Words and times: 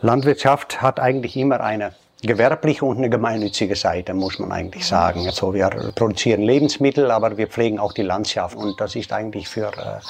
Landwirtschaft 0.00 0.80
hat 0.80 1.00
eigentlich 1.00 1.36
immer 1.36 1.60
eine 1.60 1.92
gewerbliche 2.22 2.84
und 2.84 2.98
eine 2.98 3.10
gemeinnützige 3.10 3.76
Seite, 3.76 4.14
muss 4.14 4.38
man 4.38 4.52
eigentlich 4.52 4.86
sagen. 4.86 5.26
Also 5.26 5.54
wir 5.54 5.70
produzieren 5.94 6.42
Lebensmittel, 6.42 7.10
aber 7.10 7.36
wir 7.36 7.48
pflegen 7.48 7.78
auch 7.78 7.92
die 7.92 8.02
Landschaft 8.02 8.56
und 8.56 8.80
das 8.80 8.96
ist 8.96 9.12
eigentlich 9.12 9.48
für, 9.48 9.68
äh, 9.68 10.00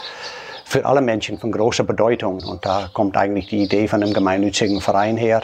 für 0.65 0.85
alle 0.85 1.01
Menschen 1.01 1.39
von 1.39 1.53
großer 1.53 1.85
Bedeutung. 1.85 2.43
Und 2.43 2.65
da 2.65 2.91
kommt 2.93 3.17
eigentlich 3.17 3.47
die 3.47 3.63
Idee 3.63 3.89
von 3.89 4.03
einem 4.03 4.13
gemeinnützigen 4.13 4.81
Verein 4.81 5.17
her, 5.17 5.43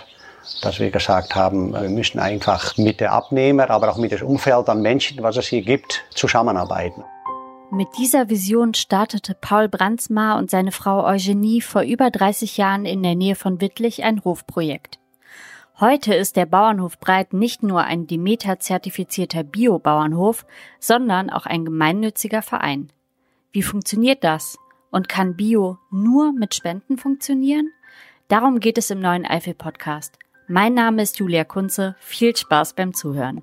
dass 0.63 0.79
wir 0.79 0.91
gesagt 0.91 1.35
haben, 1.35 1.73
wir 1.73 1.89
müssen 1.89 2.19
einfach 2.19 2.77
mit 2.77 3.01
der 3.01 3.13
Abnehmer, 3.13 3.71
aber 3.71 3.91
auch 3.91 3.97
mit 3.97 4.13
dem 4.13 4.27
Umfeld 4.27 4.69
an 4.69 4.83
Menschen, 4.83 5.23
was 5.23 5.37
es 5.37 5.47
hier 5.47 5.63
gibt, 5.63 6.05
zusammenarbeiten. 6.15 7.03
Mit 7.71 7.89
dieser 7.99 8.29
Vision 8.29 8.75
startete 8.75 9.35
Paul 9.35 9.69
Brandsmar 9.69 10.39
und 10.39 10.51
seine 10.51 10.71
Frau 10.71 11.05
Eugenie 11.05 11.61
vor 11.61 11.83
über 11.83 12.11
30 12.11 12.57
Jahren 12.57 12.85
in 12.85 13.03
der 13.03 13.15
Nähe 13.15 13.35
von 13.35 13.61
Wittlich 13.61 14.05
ein 14.05 14.23
Hofprojekt. 14.25 15.01
Heute 15.81 16.15
ist 16.15 16.37
der 16.37 16.47
Bauernhof 16.47 17.01
Breit 17.01 17.33
nicht 17.33 17.65
nur 17.65 17.83
ein 17.83 18.07
Demeter-zertifizierter 18.07 19.43
Bio-Bauernhof, 19.43 20.47
sondern 20.79 21.31
auch 21.31 21.47
ein 21.47 21.65
gemeinnütziger 21.65 22.43
Verein. 22.43 22.93
Wie 23.51 23.63
funktioniert 23.63 24.23
das? 24.23 24.57
Und 24.93 25.09
kann 25.09 25.35
Bio 25.35 25.79
nur 25.91 26.33
mit 26.33 26.55
Spenden 26.55 26.97
funktionieren? 26.97 27.71
Darum 28.29 28.61
geht 28.61 28.79
es 28.79 28.91
im 28.91 29.01
neuen 29.01 29.27
Eifel-Podcast. 29.27 30.19
Mein 30.47 30.75
Name 30.75 31.03
ist 31.03 31.19
Julia 31.19 31.43
Kunze. 31.43 31.97
Viel 31.99 32.37
Spaß 32.37 32.75
beim 32.75 32.95
Zuhören. 32.95 33.43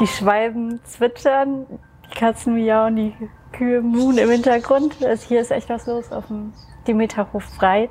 Die 0.00 0.06
Schwalben 0.06 0.80
zwitschern, 0.84 1.66
die 2.12 2.18
Katzen 2.18 2.54
miauen, 2.54 2.96
die 2.96 3.14
Kühe 3.52 3.80
muhen 3.80 4.18
im 4.18 4.30
Hintergrund. 4.30 4.96
Also 5.04 5.28
hier 5.28 5.40
ist 5.40 5.50
echt 5.50 5.68
was 5.68 5.86
los 5.86 6.10
auf 6.12 6.26
dem 6.26 6.52
Demeterhof 6.86 7.44
Breit. 7.58 7.90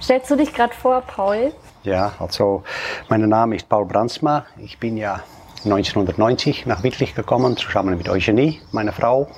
Stellst 0.00 0.30
du 0.30 0.36
dich 0.36 0.52
gerade 0.52 0.74
vor, 0.74 1.00
Paul? 1.02 1.52
Ja, 1.82 2.12
also 2.18 2.62
mein 3.08 3.28
Name 3.28 3.56
ist 3.56 3.68
Paul 3.68 3.86
Brandsma. 3.86 4.46
Ich 4.58 4.78
bin 4.78 4.96
ja 4.96 5.20
1990 5.64 6.66
nach 6.66 6.82
Wittlich 6.82 7.14
gekommen, 7.14 7.56
zusammen 7.56 7.96
mit 7.96 8.08
Eugenie, 8.08 8.60
meiner 8.72 8.92
Frau. 8.92 9.28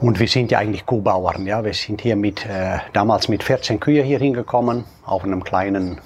Und 0.00 0.18
wir 0.18 0.28
sind 0.28 0.50
ja 0.50 0.58
eigentlich 0.58 0.86
Kuhbauern. 0.86 1.46
Ja. 1.46 1.64
Wir 1.64 1.72
sind 1.72 2.00
hier 2.00 2.16
mit, 2.16 2.44
äh, 2.46 2.78
damals 2.92 3.28
mit 3.28 3.42
14 3.42 3.80
Kühe 3.80 4.02
hier 4.02 4.18
hingekommen, 4.18 4.84
auf 5.04 5.24
einem 5.24 5.44
kleinen 5.44 6.00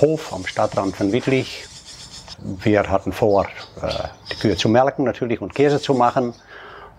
Hof 0.00 0.32
am 0.32 0.46
Stadtrand 0.46 0.96
von 0.96 1.12
Wittlich. 1.12 1.69
Wir 2.42 2.88
hatten 2.90 3.12
vor, 3.12 3.46
äh, 3.82 3.88
die 4.32 4.36
Kühe 4.36 4.56
zu 4.56 4.68
melken 4.68 5.04
natürlich 5.04 5.40
und 5.40 5.54
Käse 5.54 5.80
zu 5.80 5.94
machen 5.94 6.34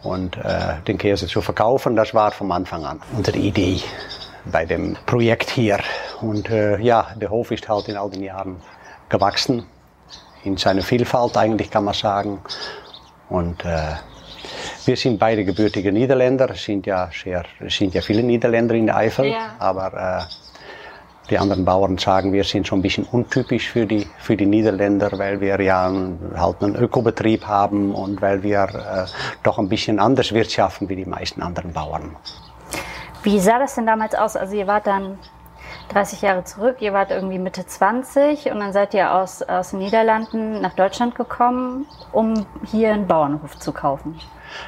und 0.04 0.38
äh, 0.38 0.82
den 0.88 0.98
Käse 0.98 1.28
zu 1.28 1.42
verkaufen. 1.42 1.96
Das 1.96 2.14
war 2.14 2.32
vom 2.32 2.52
Anfang 2.52 2.86
an 2.86 3.02
unsere 3.16 3.38
Idee 3.38 3.82
bei 4.46 4.66
dem 4.66 4.98
Projekt 5.06 5.50
hier. 5.50 5.80
Und 6.22 6.50
äh, 6.50 6.78
ja, 6.80 7.08
der 7.16 7.30
Hof 7.30 7.52
ist 7.52 7.68
halt 7.70 7.88
in 7.88 7.98
all 7.98 8.10
den 8.10 8.24
Jahren 8.24 8.62
gewachsen, 9.10 9.66
in 10.44 10.58
seiner 10.58 10.82
Vielfalt 10.82 11.38
eigentlich 11.38 11.70
kann 11.70 11.84
man 11.84 11.94
sagen. 11.94 12.40
Und 13.30 13.64
wir 14.86 14.98
sind 14.98 15.20
beide 15.20 15.46
gebürtige 15.46 15.92
Niederländer, 15.92 16.50
es 16.50 16.64
sind 16.64 16.86
ja, 16.86 17.10
sehr, 17.14 17.46
sind 17.70 17.94
ja 17.94 18.02
viele 18.02 18.24
Niederländer 18.24 18.76
in 18.76 18.88
der 18.88 18.98
Eifel, 18.98 19.28
ja. 19.28 19.56
aber 19.60 20.28
die 21.32 21.40
anderen 21.40 21.66
Bauern 21.66 21.98
sagen, 21.98 22.34
wir 22.34 22.44
sind 22.44 22.68
schon 22.68 22.80
ein 22.80 22.82
bisschen 22.82 23.06
untypisch 23.06 23.70
für 23.70 23.86
die, 23.86 24.08
für 24.20 24.36
die 24.36 24.46
Niederländer, 24.46 25.10
weil 25.18 25.40
wir 25.40 25.60
ja 25.62 25.92
halt 26.36 26.62
einen 26.62 26.76
Ökobetrieb 26.76 27.48
haben 27.48 27.96
und 27.96 28.22
weil 28.22 28.44
wir 28.44 28.64
äh, 28.64 29.06
doch 29.42 29.58
ein 29.58 29.70
bisschen 29.70 30.00
anders 30.00 30.34
wirtschaften 30.34 30.90
wie 30.90 30.96
die 30.98 31.06
meisten 31.06 31.42
anderen 31.42 31.74
Bauern. 31.74 32.16
Wie 33.24 33.40
sah 33.40 33.60
das 33.60 33.76
denn 33.76 33.86
damals 33.86 34.14
aus? 34.14 34.36
Also 34.36 34.56
ihr 34.56 34.68
wart 34.68 34.88
dann 34.88 35.18
30 35.90 36.22
Jahre 36.22 36.44
zurück, 36.44 36.78
ihr 36.80 36.94
wart 36.94 37.12
irgendwie 37.12 37.40
Mitte 37.40 37.66
20 37.66 38.52
und 38.52 38.60
dann 38.60 38.74
seid 38.74 38.94
ihr 38.94 39.14
aus, 39.14 39.42
aus 39.42 39.72
den 39.72 39.80
Niederlanden 39.80 40.62
nach 40.62 40.74
Deutschland 40.74 41.16
gekommen, 41.16 41.86
um 42.12 42.46
hier 42.66 42.94
einen 42.94 43.08
Bauernhof 43.08 43.58
zu 43.58 43.72
kaufen. 43.72 44.20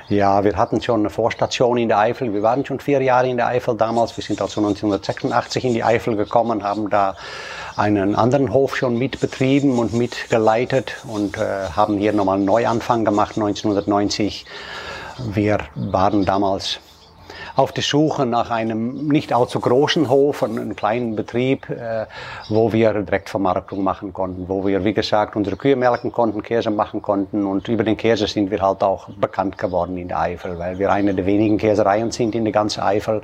Ja, 0.10 0.44
wir 0.44 0.56
hatten 0.56 0.82
schon 0.82 1.02
eine 1.02 1.10
Vorstation 1.10 1.78
in 1.78 1.88
der 1.88 2.00
Eifel. 2.00 2.34
Wir 2.34 2.42
waren 2.42 2.66
schon 2.66 2.80
vier 2.80 3.02
Jahre 3.02 3.28
in 3.28 3.38
der 3.38 3.48
Eifel 3.48 3.76
damals. 3.76 4.16
Wir 4.18 4.24
sind 4.24 4.42
also 4.42 4.62
1986 4.62 5.66
in 5.66 5.74
die 5.74 5.84
Eifel 5.84 6.16
gekommen, 6.16 6.64
haben 6.64 6.90
da 6.90 7.16
einen 7.76 8.16
anderen 8.16 8.54
Hof 8.54 8.76
schon 8.76 8.98
mitbetrieben 8.98 9.78
und 9.80 9.94
mitgeleitet 9.94 10.96
und 11.08 11.38
äh, 11.38 11.70
haben 11.76 11.98
hier 11.98 12.14
nochmal 12.14 12.38
einen 12.38 12.46
Neuanfang 12.46 13.06
gemacht 13.06 13.36
1990. 13.36 14.46
Wir 15.20 15.60
waren 15.76 16.26
damals 16.26 16.80
auf 17.56 17.72
der 17.72 17.84
Suche 17.84 18.26
nach 18.26 18.50
einem 18.50 19.08
nicht 19.08 19.32
allzu 19.32 19.60
großen 19.60 20.10
Hof, 20.10 20.44
einem 20.44 20.76
kleinen 20.76 21.16
Betrieb, 21.16 21.70
äh, 21.70 22.06
wo 22.50 22.74
wir 22.74 22.94
Direktvermarktung 22.94 23.84
machen 23.84 24.12
konnten, 24.12 24.50
wo 24.50 24.66
wir, 24.66 24.84
wie 24.84 24.94
gesagt, 24.94 25.36
unsere 25.36 25.56
Kühe 25.56 25.76
melken 25.76 26.12
konnten, 26.12 26.42
Käse 26.42 26.72
machen 26.72 27.02
konnten 27.02 27.46
und 27.46 27.68
über 27.68 27.84
den 27.84 27.98
Käse 27.98 28.28
sind 28.28 28.50
wir 28.50 28.62
halt 28.62 28.82
auch 28.84 29.08
bekannt 29.10 29.58
geworden 29.58 29.98
in 29.98 30.08
der 30.08 30.20
Eifel, 30.20 30.58
weil 30.58 30.80
wir 30.80 30.92
eine 30.92 31.14
der 31.14 31.26
wenigen 31.26 31.58
Käsereien 31.58 32.12
sind 32.12 32.34
in 32.34 32.44
der 32.44 32.54
ganzen 32.54 32.82
Eifel. 32.82 33.22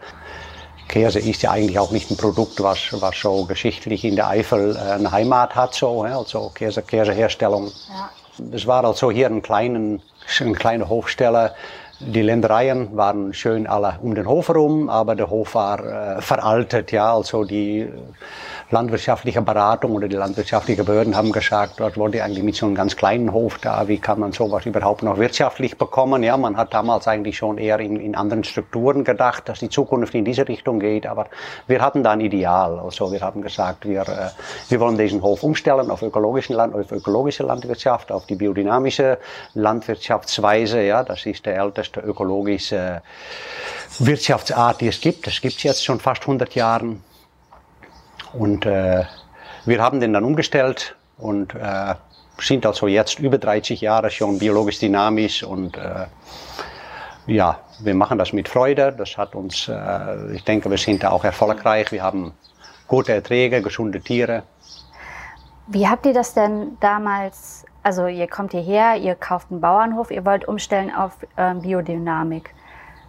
Käse 0.87 1.19
ist 1.19 1.41
ja 1.43 1.51
eigentlich 1.51 1.79
auch 1.79 1.91
nicht 1.91 2.09
ein 2.11 2.17
Produkt, 2.17 2.61
was, 2.61 2.89
was 2.99 3.19
so 3.19 3.45
geschichtlich 3.45 4.03
in 4.05 4.15
der 4.15 4.27
Eifel 4.27 4.75
äh, 4.75 4.93
eine 4.93 5.11
Heimat 5.11 5.55
hat, 5.55 5.73
so, 5.73 6.03
also 6.03 6.51
Käse, 6.53 6.81
Käseherstellung. 6.83 7.67
Ja. 7.67 8.09
Es 8.51 8.65
war 8.67 8.85
also 8.85 9.11
hier 9.11 9.27
ein, 9.27 9.41
kleinen, 9.41 10.01
ein 10.39 10.55
kleiner 10.55 10.87
Hofsteller, 10.87 11.55
die 11.99 12.21
Ländereien 12.21 12.95
waren 12.95 13.33
schön 13.33 13.67
alle 13.67 13.99
um 14.01 14.15
den 14.15 14.27
Hof 14.27 14.47
herum, 14.47 14.89
aber 14.89 15.15
der 15.15 15.29
Hof 15.29 15.55
war 15.55 16.17
äh, 16.17 16.21
veraltet, 16.21 16.91
ja, 16.91 17.13
also 17.13 17.43
die 17.43 17.89
landwirtschaftliche 18.71 19.41
Beratung 19.41 19.93
oder 19.93 20.07
die 20.07 20.15
landwirtschaftlichen 20.15 20.85
Behörden 20.85 21.15
haben 21.15 21.31
gesagt, 21.31 21.79
dort 21.79 21.97
wollte 21.97 22.23
eigentlich 22.23 22.43
mit 22.43 22.55
so 22.55 22.67
einem 22.67 22.75
ganz 22.75 22.95
kleinen 22.95 23.33
Hof 23.33 23.57
da, 23.57 23.87
wie 23.87 23.97
kann 23.97 24.19
man 24.19 24.31
sowas 24.31 24.65
überhaupt 24.65 25.01
noch 25.01 25.17
wirtschaftlich 25.17 25.77
bekommen? 25.77 26.21
Ja, 26.21 26.37
man 26.37 26.55
hat 26.55 26.73
damals 26.73 27.07
eigentlich 27.07 27.37
schon 27.37 27.57
eher 27.57 27.79
in, 27.79 27.99
in 27.99 28.15
anderen 28.15 28.43
Strukturen 28.43 29.03
gedacht, 29.03 29.49
dass 29.49 29.59
die 29.59 29.69
Zukunft 29.69 30.13
in 30.13 30.23
diese 30.23 30.47
Richtung 30.47 30.79
geht, 30.79 31.07
aber 31.07 31.27
wir 31.65 31.81
hatten 31.81 32.03
da 32.03 32.11
ein 32.11 32.21
Ideal. 32.21 32.79
Also 32.79 33.11
wir 33.11 33.21
haben 33.21 33.41
gesagt, 33.41 33.87
wir, 33.87 34.01
äh, 34.01 34.29
wir 34.69 34.79
wollen 34.79 34.97
diesen 34.97 35.23
Hof 35.23 35.41
umstellen 35.41 35.89
auf, 35.89 36.03
ökologischen 36.03 36.55
Land, 36.55 36.75
auf 36.75 36.91
ökologische 36.91 37.43
Landwirtschaft, 37.43 38.11
auf 38.11 38.27
die 38.27 38.35
biodynamische 38.35 39.17
Landwirtschaftsweise. 39.55 40.81
Ja, 40.81 41.03
das 41.03 41.25
ist 41.25 41.45
der 41.47 41.57
älteste 41.57 42.01
ökologische 42.01 43.01
Wirtschaftsart, 43.97 44.81
die 44.81 44.89
es 44.89 45.01
gibt. 45.01 45.25
Das 45.25 45.41
gibt 45.41 45.57
es 45.57 45.63
jetzt 45.63 45.83
schon 45.83 45.99
fast 45.99 46.21
100 46.21 46.53
Jahren. 46.53 47.03
Und 48.33 48.65
äh, 48.65 49.03
wir 49.65 49.81
haben 49.81 49.99
den 49.99 50.13
dann 50.13 50.23
umgestellt 50.23 50.95
und 51.17 51.55
äh, 51.55 51.95
sind 52.39 52.65
also 52.65 52.87
jetzt 52.87 53.19
über 53.19 53.37
30 53.37 53.81
Jahre 53.81 54.09
schon 54.09 54.39
biologisch 54.39 54.79
dynamisch 54.79 55.43
und 55.43 55.77
äh, 55.77 56.05
ja, 57.27 57.59
wir 57.79 57.93
machen 57.93 58.17
das 58.17 58.33
mit 58.33 58.49
Freude. 58.49 58.93
Das 58.97 59.17
hat 59.17 59.35
uns, 59.35 59.67
äh, 59.67 60.33
ich 60.33 60.43
denke, 60.43 60.69
wir 60.69 60.77
sind 60.77 61.03
da 61.03 61.11
auch 61.11 61.23
erfolgreich. 61.23 61.91
Wir 61.91 62.03
haben 62.03 62.33
gute 62.87 63.13
Erträge, 63.13 63.61
gesunde 63.61 64.01
Tiere. 64.01 64.43
Wie 65.67 65.87
habt 65.87 66.05
ihr 66.05 66.13
das 66.13 66.33
denn 66.33 66.77
damals, 66.79 67.65
also 67.83 68.07
ihr 68.07 68.27
kommt 68.27 68.51
hierher, 68.51 68.95
ihr 68.95 69.15
kauft 69.15 69.51
einen 69.51 69.61
Bauernhof, 69.61 70.09
ihr 70.09 70.25
wollt 70.25 70.47
umstellen 70.47 70.91
auf 70.93 71.13
äh, 71.35 71.53
Biodynamik. 71.53 72.53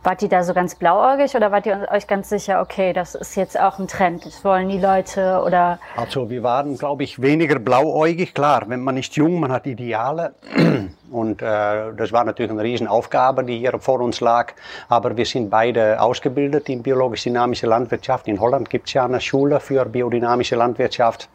Wart 0.02 0.22
ihr 0.22 0.30
da 0.30 0.42
so 0.42 0.54
ganz 0.54 0.74
blauäugig 0.76 1.34
oder 1.36 1.52
wart 1.52 1.66
ihr 1.66 1.86
euch 1.90 2.06
ganz 2.06 2.30
sicher, 2.30 2.62
okay, 2.62 2.94
das 2.94 3.14
ist 3.14 3.36
jetzt 3.36 3.60
auch 3.60 3.78
ein 3.78 3.86
Trend, 3.86 4.24
das 4.24 4.42
wollen 4.46 4.70
die 4.70 4.78
Leute 4.78 5.42
oder? 5.44 5.78
Also 5.94 6.30
wir 6.30 6.42
waren, 6.42 6.78
glaube 6.78 7.04
ich, 7.04 7.20
weniger 7.20 7.58
blauäugig. 7.58 8.32
Klar, 8.32 8.64
wenn 8.68 8.80
man 8.80 8.96
ist 8.96 9.14
jung, 9.16 9.40
man 9.40 9.52
hat 9.52 9.66
Ideale 9.66 10.32
und 11.10 11.42
äh, 11.42 11.92
das 11.94 12.12
war 12.12 12.24
natürlich 12.24 12.50
eine 12.50 12.62
Riesenaufgabe, 12.62 13.44
die 13.44 13.58
hier 13.58 13.78
vor 13.78 14.00
uns 14.00 14.20
lag. 14.20 14.54
Aber 14.88 15.18
wir 15.18 15.26
sind 15.26 15.50
beide 15.50 16.00
ausgebildet 16.00 16.70
in 16.70 16.82
biologisch-dynamische 16.82 17.66
Landwirtschaft. 17.66 18.26
In 18.26 18.40
Holland 18.40 18.70
gibt 18.70 18.88
es 18.88 18.94
ja 18.94 19.04
eine 19.04 19.20
Schule 19.20 19.60
für 19.60 19.84
biodynamische 19.84 20.56
Landwirtschaft 20.56 21.28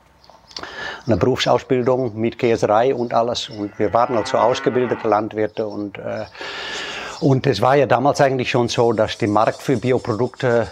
eine 1.06 1.18
Berufsausbildung 1.18 2.20
mit 2.20 2.40
Käserei 2.40 2.96
und 2.96 3.14
alles. 3.14 3.50
Und 3.50 3.78
wir 3.78 3.94
waren 3.94 4.18
also 4.18 4.38
ausgebildete 4.38 5.08
Landwirte 5.08 5.68
und 5.68 5.98
äh, 5.98 6.26
und 7.20 7.48
es 7.48 7.62
war 7.62 7.76
ja 7.76 7.86
damals 7.86 8.22
eigentlich 8.22 8.50
schon 8.50 8.68
so, 8.68 8.94
dass 8.94 9.18
der 9.18 9.28
Markt 9.28 9.62
für 9.62 9.78
Bioprodukte 9.78 10.68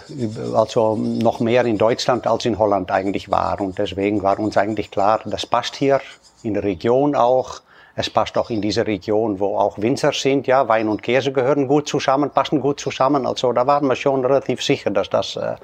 also 0.54 0.96
noch 0.96 1.40
mehr 1.40 1.64
in 1.64 1.78
Deutschland 1.78 2.26
als 2.26 2.44
in 2.44 2.58
Holland 2.58 2.90
eigentlich 2.90 3.30
war. 3.30 3.60
Und 3.60 3.78
deswegen 3.78 4.22
war 4.22 4.38
uns 4.38 4.56
eigentlich 4.56 4.90
klar, 4.90 5.20
das 5.24 5.46
passt 5.46 5.76
hier 5.76 6.00
in 6.42 6.54
der 6.54 6.64
Region 6.64 7.14
auch. 7.14 7.60
Es 7.96 8.10
passt 8.10 8.36
auch 8.36 8.50
in 8.50 8.60
diese 8.60 8.86
Region, 8.86 9.38
wo 9.38 9.56
auch 9.56 9.78
Winzer 9.78 10.12
sind. 10.12 10.46
Ja, 10.48 10.68
Wein 10.68 10.88
und 10.88 11.02
Käse 11.02 11.30
gehören 11.30 11.68
gut 11.68 11.88
zusammen, 11.88 12.30
passen 12.30 12.60
gut 12.60 12.80
zusammen. 12.80 13.24
Also 13.24 13.52
da 13.52 13.66
waren 13.66 13.86
wir 13.86 13.94
schon 13.94 14.24
relativ 14.24 14.62
sicher, 14.62 14.90
dass 14.90 15.08
das, 15.08 15.36
äh, 15.36 15.54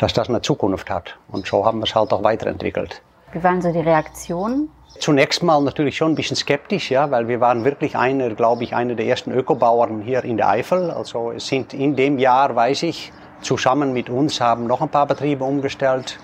dass 0.00 0.12
das 0.12 0.28
eine 0.28 0.42
Zukunft 0.42 0.90
hat. 0.90 1.16
Und 1.28 1.46
so 1.46 1.64
haben 1.64 1.78
wir 1.78 1.84
es 1.84 1.94
halt 1.94 2.12
auch 2.12 2.24
weiterentwickelt. 2.24 3.00
Wie 3.32 3.42
waren 3.42 3.62
so 3.62 3.72
die 3.72 3.80
Reaktionen? 3.80 4.68
Zunächst 5.00 5.42
mal 5.42 5.60
natürlich 5.60 5.96
schon 5.96 6.12
ein 6.12 6.14
bisschen 6.14 6.36
skeptisch, 6.36 6.90
ja, 6.90 7.10
weil 7.10 7.26
wir 7.26 7.40
waren 7.40 7.64
wirklich 7.64 7.96
einer, 7.96 8.30
glaube 8.30 8.64
ich, 8.64 8.74
einer 8.74 8.94
der 8.94 9.06
ersten 9.06 9.32
Ökobauern 9.32 10.00
hier 10.00 10.24
in 10.24 10.36
der 10.36 10.48
Eifel. 10.48 10.90
Also 10.90 11.32
es 11.32 11.48
sind 11.48 11.74
in 11.74 11.96
dem 11.96 12.18
Jahr, 12.18 12.54
weiß 12.54 12.84
ich, 12.84 13.12
zusammen 13.40 13.92
mit 13.92 14.08
uns 14.08 14.40
haben 14.40 14.66
noch 14.66 14.80
ein 14.80 14.88
paar 14.88 15.06
Betriebe 15.06 15.44
umgestellt. 15.44 16.18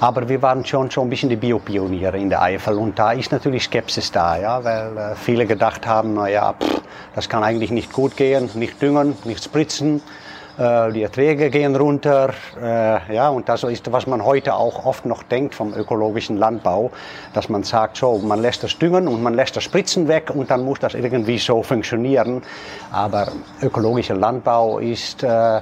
Aber 0.00 0.28
wir 0.28 0.40
waren 0.42 0.64
schon, 0.64 0.90
schon 0.92 1.08
ein 1.08 1.10
bisschen 1.10 1.28
die 1.28 1.36
Biopioniere 1.36 2.16
in 2.18 2.30
der 2.30 2.40
Eifel 2.40 2.78
und 2.78 2.96
da 2.96 3.12
ist 3.12 3.32
natürlich 3.32 3.64
Skepsis 3.64 4.12
da, 4.12 4.38
ja, 4.38 4.62
weil 4.62 4.96
äh, 4.96 5.16
viele 5.16 5.44
gedacht 5.44 5.88
haben, 5.88 6.14
naja, 6.14 6.54
das 7.16 7.28
kann 7.28 7.42
eigentlich 7.42 7.72
nicht 7.72 7.92
gut 7.92 8.16
gehen, 8.16 8.48
nicht 8.54 8.80
düngen, 8.80 9.16
nicht 9.24 9.42
spritzen, 9.42 10.00
die 10.58 11.02
Erträge 11.02 11.50
gehen 11.50 11.76
runter, 11.76 12.34
äh, 12.60 13.14
ja, 13.14 13.28
und 13.28 13.48
das 13.48 13.62
ist, 13.62 13.92
was 13.92 14.08
man 14.08 14.24
heute 14.24 14.54
auch 14.54 14.84
oft 14.84 15.06
noch 15.06 15.22
denkt 15.22 15.54
vom 15.54 15.72
ökologischen 15.72 16.36
Landbau, 16.36 16.90
dass 17.32 17.48
man 17.48 17.62
sagt, 17.62 17.98
so, 17.98 18.18
man 18.18 18.42
lässt 18.42 18.64
das 18.64 18.76
düngen 18.76 19.06
und 19.06 19.22
man 19.22 19.34
lässt 19.34 19.54
das 19.54 19.62
Spritzen 19.62 20.08
weg 20.08 20.32
und 20.34 20.50
dann 20.50 20.64
muss 20.64 20.80
das 20.80 20.94
irgendwie 20.94 21.38
so 21.38 21.62
funktionieren. 21.62 22.42
Aber 22.90 23.28
ökologischer 23.62 24.16
Landbau 24.16 24.80
ist, 24.80 25.22
äh, 25.22 25.60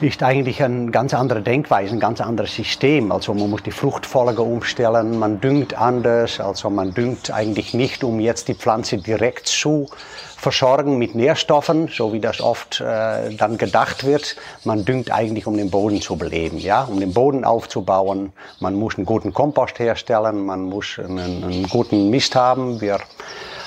ist 0.00 0.22
eigentlich 0.22 0.62
eine 0.62 0.90
ganz 0.90 1.14
andere 1.14 1.40
Denkweise, 1.40 1.94
ein 1.94 2.00
ganz 2.00 2.20
anderes 2.20 2.54
System. 2.54 3.10
Also 3.12 3.32
man 3.32 3.48
muss 3.48 3.62
die 3.62 3.70
Fruchtfolge 3.70 4.42
umstellen, 4.42 5.18
man 5.18 5.40
düngt 5.40 5.74
anders, 5.74 6.38
also 6.40 6.68
man 6.68 6.92
düngt 6.92 7.30
eigentlich 7.30 7.72
nicht, 7.72 8.04
um 8.04 8.20
jetzt 8.20 8.48
die 8.48 8.54
Pflanze 8.54 8.98
direkt 8.98 9.48
zu 9.48 9.88
versorgen 10.36 10.98
mit 10.98 11.14
Nährstoffen, 11.14 11.88
so 11.88 12.12
wie 12.12 12.20
das 12.20 12.40
oft 12.40 12.80
äh, 12.80 13.34
dann 13.34 13.56
gedacht 13.56 14.04
wird. 14.04 14.36
Man 14.64 14.84
düngt 14.84 15.10
eigentlich, 15.10 15.46
um 15.46 15.56
den 15.56 15.70
Boden 15.70 16.02
zu 16.02 16.16
beleben, 16.16 16.58
ja, 16.58 16.84
um 16.84 17.00
den 17.00 17.14
Boden 17.14 17.44
aufzubauen. 17.44 18.32
Man 18.60 18.74
muss 18.74 18.96
einen 18.96 19.06
guten 19.06 19.32
Kompost 19.32 19.78
herstellen, 19.78 20.44
man 20.44 20.64
muss 20.64 20.98
einen, 20.98 21.42
einen 21.42 21.68
guten 21.68 22.10
Mist 22.10 22.36
haben. 22.36 22.80
Wir 22.82 22.98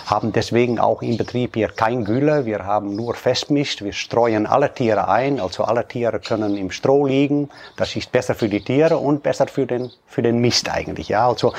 haben 0.10 0.32
deswegen 0.32 0.80
auch 0.80 1.02
im 1.02 1.18
Betrieb 1.18 1.54
hier 1.54 1.68
kein 1.68 2.04
Gülle. 2.04 2.46
Wir 2.46 2.66
haben 2.66 2.96
nur 2.96 3.14
Festmist. 3.14 3.84
Wir 3.84 3.94
streuen 3.94 4.48
alle 4.48 4.74
Tiere 4.74 5.08
ein. 5.08 5.40
Also 5.40 5.64
alle 5.64 5.88
Tiere 5.88 6.20
können 6.20 6.58
im 6.58 6.72
Stroh 6.72 7.06
liegen. 7.06 7.50
Das 7.78 7.96
ist 7.96 8.12
besser 8.12 8.34
für 8.34 8.50
die 8.50 8.62
Tiere 8.62 8.98
und 8.98 9.22
besser 9.22 9.48
für 9.48 9.68
den, 9.68 9.92
für 10.08 10.24
den 10.24 10.40
Mist 10.40 10.70
eigentlich. 10.70 11.10
Ja, 11.10 11.28
also 11.28 11.54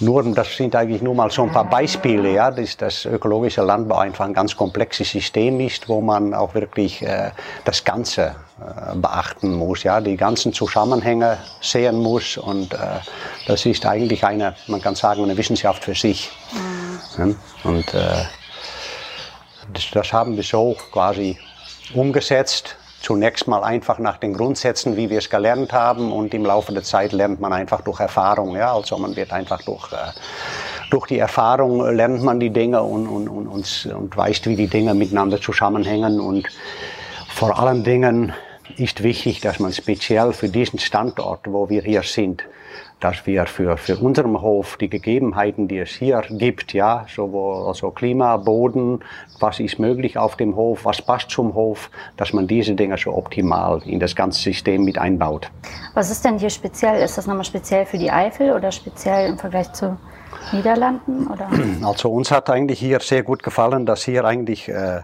nur, 0.00 0.22
das 0.34 0.56
sind 0.56 0.76
eigentlich 0.76 1.00
nur 1.00 1.14
mal 1.14 1.30
so 1.30 1.42
ein 1.42 1.52
paar 1.52 1.68
Beispiele, 1.68 2.32
ja, 2.32 2.50
dass 2.50 2.76
das 2.76 3.06
ökologische 3.06 3.62
Landbau 3.62 3.96
einfach 3.96 4.26
ein 4.26 4.34
ganz 4.34 4.54
komplexes 4.54 5.10
System 5.10 5.58
ist, 5.60 5.88
wo 5.88 6.02
man 6.02 6.34
auch 6.34 6.54
wirklich 6.54 7.00
äh, 7.02 7.30
das 7.64 7.82
Ganze 7.82 8.36
äh, 8.60 8.94
beachten 8.94 9.54
muss, 9.54 9.84
ja, 9.84 10.00
die 10.02 10.16
ganzen 10.16 10.52
Zusammenhänge 10.52 11.38
sehen 11.62 11.96
muss 11.96 12.36
und 12.36 12.74
äh, 12.74 12.78
das 13.46 13.64
ist 13.64 13.86
eigentlich 13.86 14.24
eine, 14.24 14.54
man 14.66 14.82
kann 14.82 14.94
sagen, 14.94 15.22
eine 15.22 15.36
Wissenschaft 15.36 15.84
für 15.84 15.94
sich. 15.94 16.30
Mhm. 16.52 16.85
Und 17.64 17.94
äh, 17.94 18.24
das, 19.72 19.90
das 19.92 20.12
haben 20.12 20.36
wir 20.36 20.42
so 20.42 20.76
quasi 20.92 21.38
umgesetzt. 21.94 22.76
Zunächst 23.02 23.46
mal 23.46 23.62
einfach 23.62 23.98
nach 23.98 24.16
den 24.16 24.34
Grundsätzen, 24.34 24.96
wie 24.96 25.10
wir 25.10 25.18
es 25.18 25.30
gelernt 25.30 25.72
haben, 25.72 26.12
und 26.12 26.34
im 26.34 26.44
Laufe 26.44 26.72
der 26.72 26.82
Zeit 26.82 27.12
lernt 27.12 27.40
man 27.40 27.52
einfach 27.52 27.82
durch 27.82 28.00
Erfahrung. 28.00 28.56
Ja? 28.56 28.74
Also 28.74 28.98
man 28.98 29.14
wird 29.14 29.32
einfach 29.32 29.62
durch, 29.62 29.92
äh, 29.92 29.96
durch 30.90 31.06
die 31.06 31.18
Erfahrung 31.18 31.84
lernt 31.94 32.22
man 32.22 32.40
die 32.40 32.50
Dinge 32.50 32.82
und, 32.82 33.06
und, 33.06 33.28
und, 33.28 33.46
und, 33.46 33.86
und 33.94 34.16
weiß, 34.16 34.40
wie 34.46 34.56
die 34.56 34.66
Dinge 34.66 34.94
miteinander 34.94 35.40
zusammenhängen. 35.40 36.20
Und 36.20 36.48
vor 37.28 37.58
allen 37.58 37.84
Dingen 37.84 38.32
ist 38.78 39.02
wichtig, 39.02 39.40
dass 39.40 39.58
man 39.58 39.72
speziell 39.72 40.32
für 40.32 40.48
diesen 40.48 40.78
Standort, 40.78 41.40
wo 41.46 41.68
wir 41.68 41.82
hier 41.82 42.02
sind, 42.02 42.44
dass 43.00 43.26
wir 43.26 43.46
für, 43.46 43.76
für 43.76 43.96
unseren 43.96 44.40
Hof 44.40 44.76
die 44.78 44.88
Gegebenheiten, 44.88 45.68
die 45.68 45.78
es 45.78 45.90
hier 45.90 46.22
gibt, 46.30 46.72
ja, 46.72 47.06
so, 47.14 47.66
also 47.66 47.90
Klima, 47.90 48.36
Boden, 48.38 49.00
was 49.38 49.60
ist 49.60 49.78
möglich 49.78 50.16
auf 50.16 50.36
dem 50.36 50.56
Hof, 50.56 50.84
was 50.84 51.02
passt 51.02 51.30
zum 51.30 51.54
Hof, 51.54 51.90
dass 52.16 52.32
man 52.32 52.46
diese 52.46 52.74
Dinge 52.74 52.96
so 52.96 53.14
optimal 53.14 53.82
in 53.84 54.00
das 54.00 54.16
ganze 54.16 54.40
System 54.40 54.84
mit 54.84 54.98
einbaut. 54.98 55.50
Was 55.94 56.10
ist 56.10 56.24
denn 56.24 56.38
hier 56.38 56.50
speziell? 56.50 57.02
Ist 57.02 57.18
das 57.18 57.26
nochmal 57.26 57.44
speziell 57.44 57.84
für 57.84 57.98
die 57.98 58.10
Eifel 58.10 58.52
oder 58.52 58.72
speziell 58.72 59.30
im 59.30 59.38
Vergleich 59.38 59.72
zu 59.72 59.98
Niederlanden? 60.52 61.26
Oder? 61.26 61.48
Also 61.86 62.10
uns 62.10 62.30
hat 62.30 62.48
eigentlich 62.50 62.78
hier 62.78 63.00
sehr 63.00 63.22
gut 63.22 63.42
gefallen, 63.42 63.84
dass 63.84 64.04
hier 64.04 64.24
eigentlich 64.24 64.68
äh, 64.68 65.02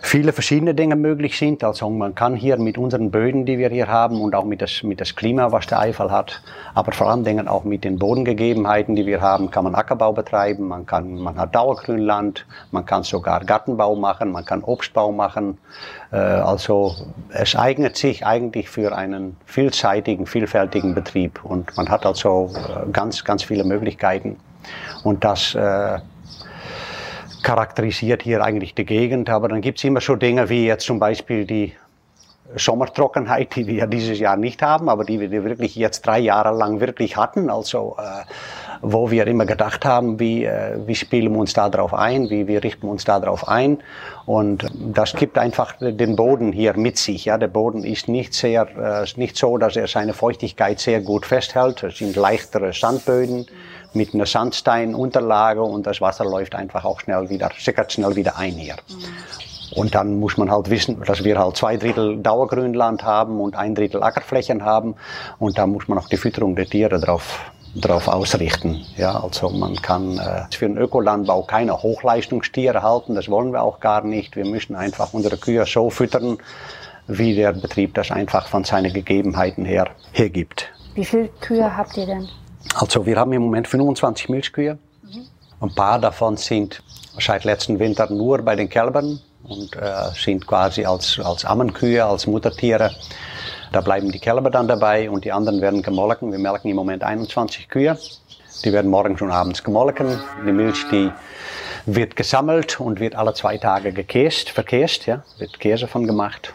viele 0.00 0.32
verschiedene 0.32 0.74
Dinge 0.74 0.96
möglich 0.96 1.38
sind. 1.38 1.64
Also 1.64 1.88
man 1.90 2.14
kann 2.14 2.34
hier 2.34 2.56
mit 2.58 2.78
unseren 2.78 3.10
Böden, 3.10 3.46
die 3.46 3.58
wir 3.58 3.68
hier 3.68 3.88
haben 3.88 4.20
und 4.20 4.34
auch 4.34 4.44
mit 4.44 4.62
das, 4.62 4.82
mit 4.82 5.00
das 5.00 5.16
Klima, 5.16 5.52
was 5.52 5.66
der 5.66 5.80
Eifel 5.80 6.10
hat, 6.10 6.42
aber 6.74 6.92
vor 6.92 7.10
allen 7.10 7.24
Dingen 7.24 7.48
auch 7.48 7.64
mit 7.64 7.84
den 7.84 7.98
Bodengegebenheiten, 7.98 8.96
die 8.96 9.06
wir 9.06 9.20
haben, 9.20 9.50
kann 9.50 9.64
man 9.64 9.74
Ackerbau 9.74 10.12
betreiben, 10.12 10.68
man 10.68 10.86
kann, 10.86 11.16
man 11.16 11.36
hat 11.36 11.54
Dauergrünland, 11.54 12.46
man 12.70 12.86
kann 12.86 13.02
sogar 13.02 13.44
Gartenbau 13.44 13.94
machen, 13.96 14.32
man 14.32 14.44
kann 14.44 14.62
Obstbau 14.62 15.12
machen. 15.12 15.58
Äh, 16.12 16.16
also 16.16 16.94
es 17.30 17.56
eignet 17.56 17.96
sich 17.96 18.24
eigentlich 18.24 18.68
für 18.68 18.96
einen 18.96 19.36
vielseitigen, 19.46 20.26
vielfältigen 20.26 20.94
Betrieb 20.94 21.44
und 21.44 21.76
man 21.76 21.88
hat 21.88 22.06
also 22.06 22.50
äh, 22.54 22.90
ganz, 22.92 23.24
ganz 23.24 23.42
viele 23.42 23.64
Möglichkeiten. 23.64 24.36
Und 25.02 25.24
das 25.24 25.54
äh, 25.54 25.98
charakterisiert 27.42 28.22
hier 28.22 28.42
eigentlich 28.42 28.74
die 28.74 28.84
Gegend. 28.84 29.30
Aber 29.30 29.48
dann 29.48 29.60
gibt 29.60 29.78
es 29.78 29.84
immer 29.84 30.00
so 30.00 30.16
Dinge 30.16 30.48
wie 30.48 30.66
jetzt 30.66 30.86
zum 30.86 30.98
Beispiel 30.98 31.44
die 31.44 31.74
Sommertrockenheit, 32.56 33.56
die 33.56 33.66
wir 33.66 33.86
dieses 33.86 34.18
Jahr 34.18 34.36
nicht 34.36 34.62
haben, 34.62 34.88
aber 34.88 35.04
die 35.04 35.20
wir 35.20 35.44
wirklich 35.44 35.76
jetzt 35.76 36.06
drei 36.06 36.18
Jahre 36.18 36.56
lang 36.56 36.80
wirklich 36.80 37.16
hatten. 37.16 37.50
Also 37.50 37.96
äh, 37.98 38.24
wo 38.80 39.10
wir 39.10 39.26
immer 39.26 39.46
gedacht 39.46 39.84
haben, 39.84 40.18
wie, 40.18 40.44
äh, 40.44 40.78
wie 40.86 40.94
spielen 40.94 41.32
wir 41.32 41.40
uns 41.40 41.52
da 41.52 41.68
drauf 41.68 41.92
ein, 41.94 42.30
wie, 42.30 42.46
wie 42.46 42.56
richten 42.56 42.86
wir 42.86 42.90
uns 42.90 43.04
da 43.04 43.20
drauf 43.20 43.48
ein. 43.48 43.78
Und 44.26 44.66
das 44.72 45.14
gibt 45.14 45.38
einfach 45.38 45.74
den 45.80 46.16
Boden 46.16 46.52
hier 46.52 46.76
mit 46.76 46.98
sich. 46.98 47.24
Ja, 47.24 47.38
der 47.38 47.48
Boden 47.48 47.84
ist 47.84 48.08
nicht 48.08 48.34
sehr, 48.34 48.66
äh, 48.78 49.06
nicht 49.18 49.36
so, 49.36 49.58
dass 49.58 49.76
er 49.76 49.88
seine 49.88 50.14
Feuchtigkeit 50.14 50.80
sehr 50.80 51.00
gut 51.00 51.26
festhält. 51.26 51.82
Es 51.82 51.98
sind 51.98 52.16
leichtere 52.16 52.72
Sandböden 52.72 53.46
mit 53.94 54.14
einer 54.14 54.26
Sandsteinunterlage 54.26 55.62
und 55.62 55.86
das 55.86 56.00
Wasser 56.00 56.24
läuft 56.24 56.54
einfach 56.54 56.84
auch 56.84 57.00
schnell 57.00 57.28
wieder, 57.30 57.50
sickert 57.58 57.92
schnell 57.92 58.14
wieder 58.16 58.36
ein 58.36 58.52
hier. 58.52 58.76
Und 59.74 59.94
dann 59.94 60.18
muss 60.18 60.36
man 60.36 60.50
halt 60.50 60.70
wissen, 60.70 61.02
dass 61.04 61.24
wir 61.24 61.38
halt 61.38 61.56
zwei 61.56 61.76
Drittel 61.76 62.18
Dauergrünland 62.22 63.02
haben 63.02 63.40
und 63.40 63.54
ein 63.54 63.74
Drittel 63.74 64.02
Ackerflächen 64.02 64.64
haben. 64.64 64.94
Und 65.38 65.58
da 65.58 65.66
muss 65.66 65.88
man 65.88 65.98
auch 65.98 66.08
die 66.08 66.16
Fütterung 66.16 66.56
der 66.56 66.66
Tiere 66.66 66.98
drauf, 66.98 67.52
drauf 67.74 68.08
ausrichten. 68.08 68.84
Ja, 68.96 69.20
also 69.22 69.50
man 69.50 69.76
kann 69.76 70.18
äh, 70.18 70.44
für 70.50 70.66
den 70.66 70.78
Ökolandbau 70.78 71.42
keine 71.42 71.82
Hochleistungstiere 71.82 72.82
halten, 72.82 73.14
das 73.14 73.28
wollen 73.28 73.52
wir 73.52 73.62
auch 73.62 73.80
gar 73.80 74.02
nicht. 74.04 74.36
Wir 74.36 74.46
müssen 74.46 74.74
einfach 74.74 75.12
unsere 75.12 75.36
Kühe 75.36 75.66
so 75.66 75.90
füttern, 75.90 76.38
wie 77.06 77.34
der 77.34 77.52
Betrieb 77.52 77.94
das 77.94 78.10
einfach 78.10 78.48
von 78.48 78.64
seinen 78.64 78.92
Gegebenheiten 78.92 79.64
her 79.64 79.88
hergibt. 80.12 80.68
Wie 80.94 81.04
viele 81.04 81.28
Kühe 81.40 81.76
habt 81.76 81.96
ihr 81.96 82.06
denn? 82.06 82.28
Also 82.74 83.06
wir 83.06 83.16
haben 83.16 83.32
im 83.32 83.42
Moment 83.42 83.68
25 83.68 84.28
Milchkühe. 84.28 84.78
Mhm. 85.02 85.26
Ein 85.60 85.74
paar 85.74 85.98
davon 85.98 86.36
sind 86.36 86.82
seit 87.18 87.44
letzten 87.44 87.78
Winter 87.78 88.10
nur 88.10 88.42
bei 88.42 88.54
den 88.54 88.68
Kälbern 88.68 89.20
und 89.44 89.74
äh, 89.76 90.10
sind 90.14 90.46
quasi 90.46 90.84
als, 90.84 91.18
als 91.18 91.44
Ammenkühe, 91.44 92.04
als 92.04 92.26
Muttertiere. 92.26 92.92
Da 93.72 93.80
bleiben 93.80 94.10
die 94.10 94.18
Kälber 94.18 94.50
dann 94.50 94.68
dabei 94.68 95.10
und 95.10 95.24
die 95.24 95.32
anderen 95.32 95.60
werden 95.60 95.82
gemolken. 95.82 96.32
Wir 96.32 96.38
melken 96.38 96.70
im 96.70 96.76
Moment 96.76 97.02
21 97.02 97.68
Kühe. 97.68 97.98
Die 98.64 98.72
werden 98.72 98.90
morgens 98.90 99.20
und 99.20 99.30
abends 99.30 99.62
gemolken. 99.62 100.18
Die 100.46 100.52
Milch, 100.52 100.86
die 100.90 101.10
wird 101.86 102.16
gesammelt 102.16 102.80
und 102.80 103.00
wird 103.00 103.14
alle 103.14 103.34
zwei 103.34 103.58
Tage 103.58 103.92
gekäst, 103.92 104.50
verkäst, 104.50 105.06
ja, 105.06 105.22
wird 105.38 105.58
Käse 105.60 105.86
von 105.86 106.06
gemacht. 106.06 106.52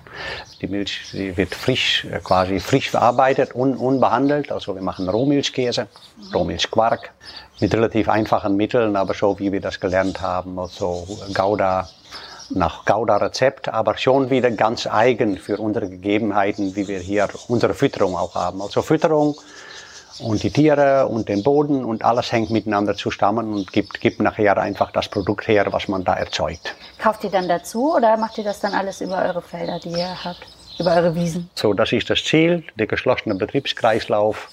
Die 0.61 0.67
Milch 0.67 1.11
die 1.11 1.35
wird 1.35 1.55
frisch, 1.55 2.05
äh, 2.05 2.19
quasi 2.19 2.59
frisch 2.59 2.89
verarbeitet, 2.89 3.53
un, 3.53 3.75
unbehandelt. 3.75 4.51
Also 4.51 4.75
wir 4.75 4.81
machen 4.81 5.09
Rohmilchkäse, 5.09 5.87
Rohmilchquark 6.33 7.11
mit 7.59 7.73
relativ 7.73 8.09
einfachen 8.09 8.55
Mitteln, 8.55 8.95
aber 8.95 9.13
so 9.13 9.39
wie 9.39 9.51
wir 9.51 9.61
das 9.61 9.79
gelernt 9.79 10.21
haben, 10.21 10.57
also 10.59 11.07
Gouda 11.33 11.87
nach 12.49 12.85
Gouda-Rezept, 12.85 13.69
aber 13.69 13.97
schon 13.97 14.29
wieder 14.29 14.51
ganz 14.51 14.85
eigen 14.85 15.37
für 15.37 15.57
unsere 15.57 15.89
Gegebenheiten, 15.89 16.75
wie 16.75 16.87
wir 16.87 16.99
hier 16.99 17.27
unsere 17.47 17.73
Fütterung 17.73 18.15
auch 18.15 18.35
haben. 18.35 18.61
Also 18.61 18.81
Fütterung 18.81 19.35
und 20.19 20.43
die 20.43 20.51
Tiere 20.51 21.07
und 21.07 21.29
den 21.29 21.43
Boden 21.43 21.83
und 21.83 22.03
alles 22.03 22.31
hängt 22.31 22.49
miteinander 22.49 22.95
zusammen 22.95 23.53
und 23.53 23.71
gibt, 23.71 23.99
gibt 24.01 24.19
nachher 24.19 24.57
einfach 24.57 24.91
das 24.91 25.07
Produkt 25.07 25.47
her, 25.47 25.67
was 25.71 25.87
man 25.87 26.03
da 26.03 26.13
erzeugt. 26.13 26.75
Kauft 26.99 27.23
ihr 27.23 27.29
dann 27.29 27.47
dazu 27.47 27.95
oder 27.95 28.17
macht 28.17 28.37
ihr 28.37 28.43
das 28.43 28.59
dann 28.59 28.73
alles 28.73 29.01
über 29.01 29.23
eure 29.23 29.41
Felder, 29.41 29.79
die 29.79 29.89
ihr 29.89 30.23
habt, 30.23 30.45
über 30.79 30.95
eure 30.95 31.15
Wiesen? 31.15 31.49
So, 31.55 31.73
das 31.73 31.91
ist 31.91 32.09
das 32.09 32.23
Ziel, 32.23 32.63
der 32.77 32.87
geschlossene 32.87 33.35
Betriebskreislauf. 33.35 34.49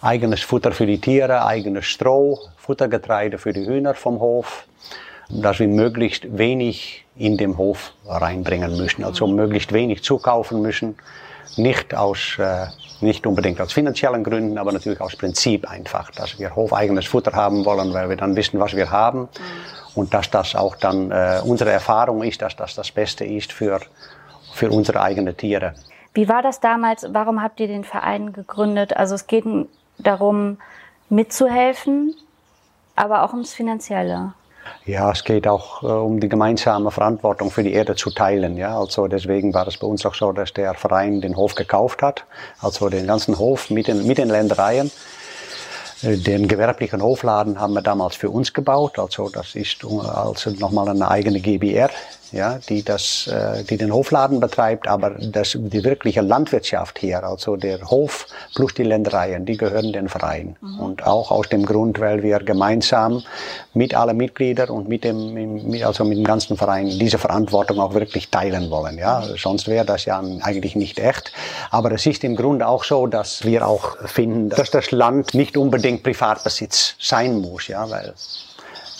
Eigenes 0.00 0.42
Futter 0.42 0.72
für 0.72 0.86
die 0.86 1.00
Tiere, 1.00 1.46
eigenes 1.46 1.86
Stroh, 1.86 2.38
Futtergetreide 2.58 3.38
für 3.38 3.52
die 3.52 3.66
Hühner 3.66 3.94
vom 3.94 4.20
Hof, 4.20 4.64
dass 5.30 5.58
wir 5.58 5.68
möglichst 5.68 6.36
wenig 6.36 7.04
in 7.16 7.36
den 7.38 7.56
Hof 7.56 7.92
reinbringen 8.06 8.76
müssen, 8.76 9.02
also 9.02 9.26
möglichst 9.26 9.72
wenig 9.72 10.02
zukaufen 10.02 10.60
müssen 10.60 10.96
nicht 11.56 11.94
aus, 11.94 12.36
äh, 12.38 12.66
nicht 13.00 13.26
unbedingt 13.26 13.60
aus 13.60 13.72
finanziellen 13.72 14.24
Gründen, 14.24 14.58
aber 14.58 14.72
natürlich 14.72 15.00
aus 15.00 15.16
Prinzip 15.16 15.68
einfach, 15.70 16.10
dass 16.10 16.38
wir 16.38 16.54
hofeigenes 16.54 17.06
Futter 17.06 17.32
haben 17.32 17.64
wollen, 17.64 17.92
weil 17.92 18.08
wir 18.08 18.16
dann 18.16 18.36
wissen, 18.36 18.60
was 18.60 18.74
wir 18.74 18.90
haben 18.90 19.20
mhm. 19.20 19.28
und 19.94 20.14
dass 20.14 20.30
das 20.30 20.54
auch 20.54 20.76
dann 20.76 21.10
äh, 21.10 21.40
unsere 21.44 21.70
Erfahrung 21.70 22.22
ist, 22.22 22.42
dass 22.42 22.56
das 22.56 22.74
das 22.74 22.90
Beste 22.92 23.24
ist 23.24 23.52
für, 23.52 23.80
für 24.52 24.70
unsere 24.70 25.00
eigenen 25.00 25.36
Tiere. 25.36 25.74
Wie 26.14 26.28
war 26.28 26.42
das 26.42 26.60
damals? 26.60 27.06
Warum 27.10 27.42
habt 27.42 27.58
ihr 27.60 27.66
den 27.66 27.84
Verein 27.84 28.32
gegründet? 28.32 28.96
Also 28.96 29.16
es 29.16 29.26
geht 29.26 29.44
darum, 29.98 30.58
mitzuhelfen, 31.08 32.14
aber 32.96 33.24
auch 33.24 33.32
ums 33.32 33.52
Finanzielle. 33.52 34.32
Ja, 34.86 35.10
es 35.10 35.24
geht 35.24 35.48
auch 35.48 35.82
äh, 35.82 35.86
um 35.86 36.20
die 36.20 36.28
gemeinsame 36.28 36.90
Verantwortung 36.90 37.50
für 37.50 37.62
die 37.62 37.72
Erde 37.72 37.96
zu 37.96 38.10
teilen. 38.10 38.56
Ja, 38.56 38.78
also 38.78 39.08
deswegen 39.08 39.54
war 39.54 39.66
es 39.66 39.78
bei 39.78 39.86
uns 39.86 40.04
auch 40.04 40.14
so, 40.14 40.32
dass 40.32 40.52
der 40.52 40.74
Verein 40.74 41.20
den 41.20 41.36
Hof 41.36 41.54
gekauft 41.54 42.02
hat, 42.02 42.24
also 42.60 42.88
den 42.88 43.06
ganzen 43.06 43.38
Hof 43.38 43.70
mit 43.70 43.88
den, 43.88 44.06
mit 44.06 44.18
den 44.18 44.28
Ländereien. 44.28 44.90
Den 46.04 46.48
gewerblichen 46.48 47.02
Hofladen 47.02 47.58
haben 47.58 47.72
wir 47.72 47.82
damals 47.82 48.16
für 48.16 48.30
uns 48.30 48.52
gebaut, 48.52 48.98
also 48.98 49.30
das 49.30 49.54
ist 49.54 49.84
also 49.84 50.50
nochmal 50.50 50.88
eine 50.88 51.10
eigene 51.10 51.40
GBR 51.40 51.90
ja, 52.34 52.58
die, 52.68 52.82
das, 52.82 53.28
äh, 53.28 53.62
die 53.62 53.76
den 53.76 53.92
Hofladen 53.92 54.40
betreibt, 54.40 54.88
aber 54.88 55.10
das, 55.10 55.56
die 55.58 55.84
wirkliche 55.84 56.20
Landwirtschaft 56.20 56.98
hier, 56.98 57.22
also 57.22 57.56
der 57.56 57.80
Hof 57.88 58.26
plus 58.54 58.74
die 58.74 58.82
Ländereien, 58.82 59.46
die 59.46 59.56
gehören 59.56 59.92
den 59.92 60.08
Verein. 60.08 60.56
Mhm. 60.60 60.80
Und 60.80 61.06
auch 61.06 61.30
aus 61.30 61.48
dem 61.48 61.64
Grund, 61.64 62.00
weil 62.00 62.22
wir 62.22 62.40
gemeinsam 62.40 63.22
mit 63.72 63.94
allen 63.94 64.16
Mitgliedern 64.16 64.68
und 64.68 64.88
mit 64.88 65.04
dem, 65.04 65.72
also 65.84 66.04
mit 66.04 66.18
dem 66.18 66.24
ganzen 66.24 66.56
Verein 66.56 66.86
diese 66.86 67.18
Verantwortung 67.18 67.78
auch 67.78 67.94
wirklich 67.94 68.30
teilen 68.30 68.70
wollen. 68.70 68.98
Ja, 68.98 69.22
sonst 69.36 69.68
wäre 69.68 69.84
das 69.84 70.04
ja 70.04 70.22
eigentlich 70.40 70.74
nicht 70.74 70.98
echt. 70.98 71.32
Aber 71.70 71.92
es 71.92 72.04
ist 72.04 72.24
im 72.24 72.34
Grunde 72.34 72.66
auch 72.66 72.82
so, 72.82 73.06
dass 73.06 73.44
wir 73.44 73.66
auch 73.66 73.96
finden, 74.06 74.48
dass 74.48 74.70
das 74.70 74.90
Land 74.90 75.34
nicht 75.34 75.56
unbedingt 75.56 75.93
Privatbesitz 76.02 76.94
sein 76.98 77.40
muss, 77.40 77.68
ja, 77.68 77.88
weil 77.88 78.14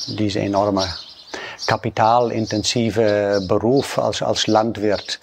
diese 0.08 0.40
enorme 0.40 0.86
kapitalintensive 1.66 3.44
Beruf 3.48 3.98
als, 3.98 4.22
als 4.22 4.46
Landwirt 4.46 5.18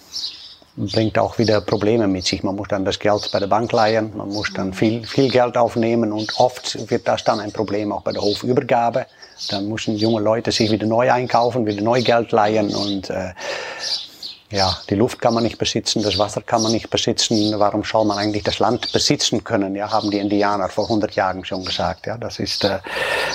bringt 0.76 1.18
auch 1.18 1.38
wieder 1.38 1.60
Probleme 1.60 2.08
mit 2.08 2.26
sich. 2.26 2.42
Man 2.42 2.56
muss 2.56 2.68
dann 2.68 2.84
das 2.84 2.98
Geld 2.98 3.28
bei 3.32 3.38
der 3.38 3.46
Bank 3.46 3.72
leihen, 3.72 4.16
man 4.16 4.28
muss 4.30 4.52
dann 4.54 4.72
viel, 4.72 5.06
viel 5.06 5.30
Geld 5.30 5.56
aufnehmen 5.56 6.12
und 6.12 6.32
oft 6.38 6.90
wird 6.90 7.06
das 7.06 7.24
dann 7.24 7.40
ein 7.40 7.52
Problem 7.52 7.92
auch 7.92 8.02
bei 8.02 8.12
der 8.12 8.22
Hofübergabe. 8.22 9.06
Dann 9.50 9.68
müssen 9.68 9.96
junge 9.96 10.22
Leute 10.22 10.52
sich 10.52 10.70
wieder 10.70 10.86
neu 10.86 11.10
einkaufen, 11.10 11.66
wieder 11.66 11.82
neu 11.82 12.02
Geld 12.02 12.32
leihen 12.32 12.74
und 12.74 13.10
äh, 13.10 13.32
ja, 14.52 14.76
die 14.90 14.94
Luft 14.94 15.18
kann 15.20 15.32
man 15.32 15.42
nicht 15.42 15.56
besitzen, 15.56 16.02
das 16.02 16.18
Wasser 16.18 16.42
kann 16.42 16.62
man 16.62 16.72
nicht 16.72 16.90
besitzen. 16.90 17.54
Warum 17.58 17.84
soll 17.84 18.04
man 18.04 18.18
eigentlich 18.18 18.44
das 18.44 18.58
Land 18.58 18.92
besitzen 18.92 19.42
können? 19.42 19.74
Ja, 19.74 19.90
haben 19.90 20.10
die 20.10 20.18
Indianer 20.18 20.68
vor 20.68 20.84
100 20.84 21.14
Jahren 21.14 21.42
schon 21.44 21.64
gesagt. 21.64 22.06
Ja, 22.06 22.18
das 22.18 22.38
ist 22.38 22.64
äh, 22.64 22.78